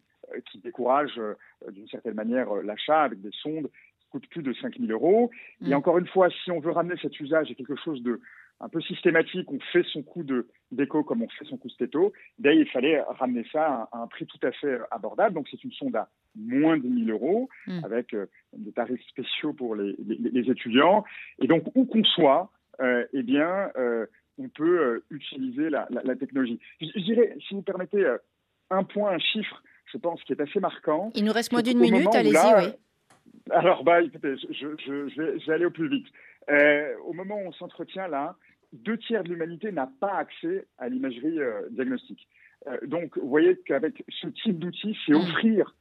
[0.51, 1.20] qui décourage
[1.72, 3.70] d'une certaine manière l'achat avec des sondes
[4.09, 5.31] coûte plus de 5 000 euros.
[5.61, 5.73] Et mm.
[5.73, 8.19] encore une fois, si on veut ramener cet usage à quelque chose de
[8.59, 12.11] un peu systématique, on fait son coût de déco comme on fait son coût stéto,
[12.39, 15.35] ben, il fallait ramener ça à un, prix tout à fait abordable.
[15.35, 17.85] Donc c'est une sonde à moins de 1000 euros, mm.
[17.85, 19.95] avec euh, des tarifs spéciaux pour les,
[20.49, 21.03] étudiants.
[21.39, 22.51] Et donc où qu'on soit,
[22.81, 24.07] euh, eh bien, euh,
[24.39, 26.59] on peut utiliser la, technologie.
[26.81, 28.05] Je, dirais, si vous permettez,
[28.69, 31.11] un point, un chiffre, je pense, qui est assez marquant.
[31.15, 32.71] Il nous reste moins d'une minute, allez-y, oui.
[33.51, 36.07] Alors, bah, écoutez, je, vais, aller au plus vite.
[36.49, 38.35] Euh, au moment où on s'entretient là,
[38.73, 42.27] deux tiers de l'humanité n'a pas accès à l'imagerie euh, diagnostique.
[42.67, 45.15] Euh, donc, vous voyez qu'avec ce type d'outil, c'est mmh.
[45.15, 45.75] offrir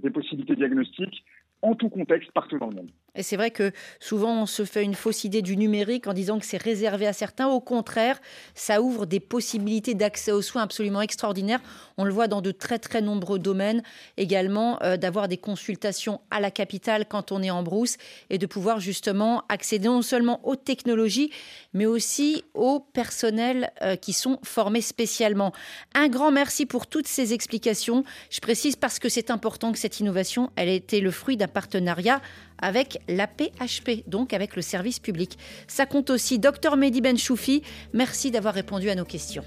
[0.00, 1.24] des possibilités diagnostiques
[1.62, 2.90] en tout contexte partout dans le monde.
[3.16, 6.38] Et c'est vrai que souvent on se fait une fausse idée du numérique en disant
[6.38, 7.48] que c'est réservé à certains.
[7.48, 8.20] Au contraire,
[8.54, 11.60] ça ouvre des possibilités d'accès aux soins absolument extraordinaires.
[11.96, 13.82] On le voit dans de très très nombreux domaines
[14.16, 17.96] également, euh, d'avoir des consultations à la capitale quand on est en brousse
[18.30, 21.30] et de pouvoir justement accéder non seulement aux technologies,
[21.72, 25.52] mais aussi aux personnels euh, qui sont formés spécialement.
[25.94, 28.04] Un grand merci pour toutes ces explications.
[28.30, 31.45] Je précise parce que c'est important que cette innovation, elle ait été le fruit d'un
[31.48, 32.20] partenariat
[32.58, 35.38] avec l'APHP, donc avec le service public.
[35.66, 37.62] Ça compte aussi Dr Mehdi Benchoufi.
[37.92, 39.44] Merci d'avoir répondu à nos questions.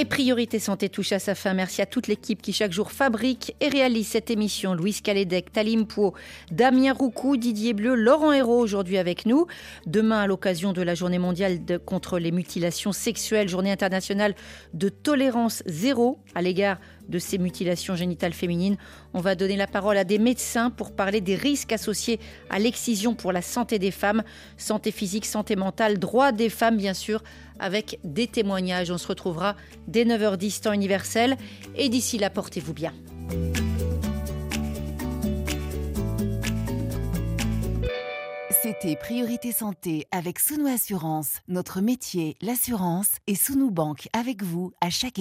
[0.00, 1.52] Et Priorité Santé touche à sa fin.
[1.52, 4.72] Merci à toute l'équipe qui chaque jour fabrique et réalise cette émission.
[4.72, 6.14] Louise Calédec, Talim Pou,
[6.50, 9.46] Damien Roucou, Didier Bleu, Laurent Hérault aujourd'hui avec nous.
[9.84, 14.34] Demain, à l'occasion de la journée mondiale contre les mutilations sexuelles, journée internationale
[14.72, 16.78] de tolérance zéro à l'égard
[17.10, 18.76] de ces mutilations génitales féminines.
[19.12, 23.14] On va donner la parole à des médecins pour parler des risques associés à l'excision
[23.14, 24.22] pour la santé des femmes,
[24.56, 27.22] santé physique, santé mentale, droits des femmes bien sûr,
[27.58, 28.90] avec des témoignages.
[28.90, 29.56] On se retrouvera
[29.86, 31.36] dès 9h10 temps universel
[31.76, 32.94] et d'ici là, portez-vous bien.
[38.62, 41.40] C'était Priorité Santé avec Sounou Assurance.
[41.48, 45.18] Notre métier, l'assurance, et Sounou Banque avec vous à chaque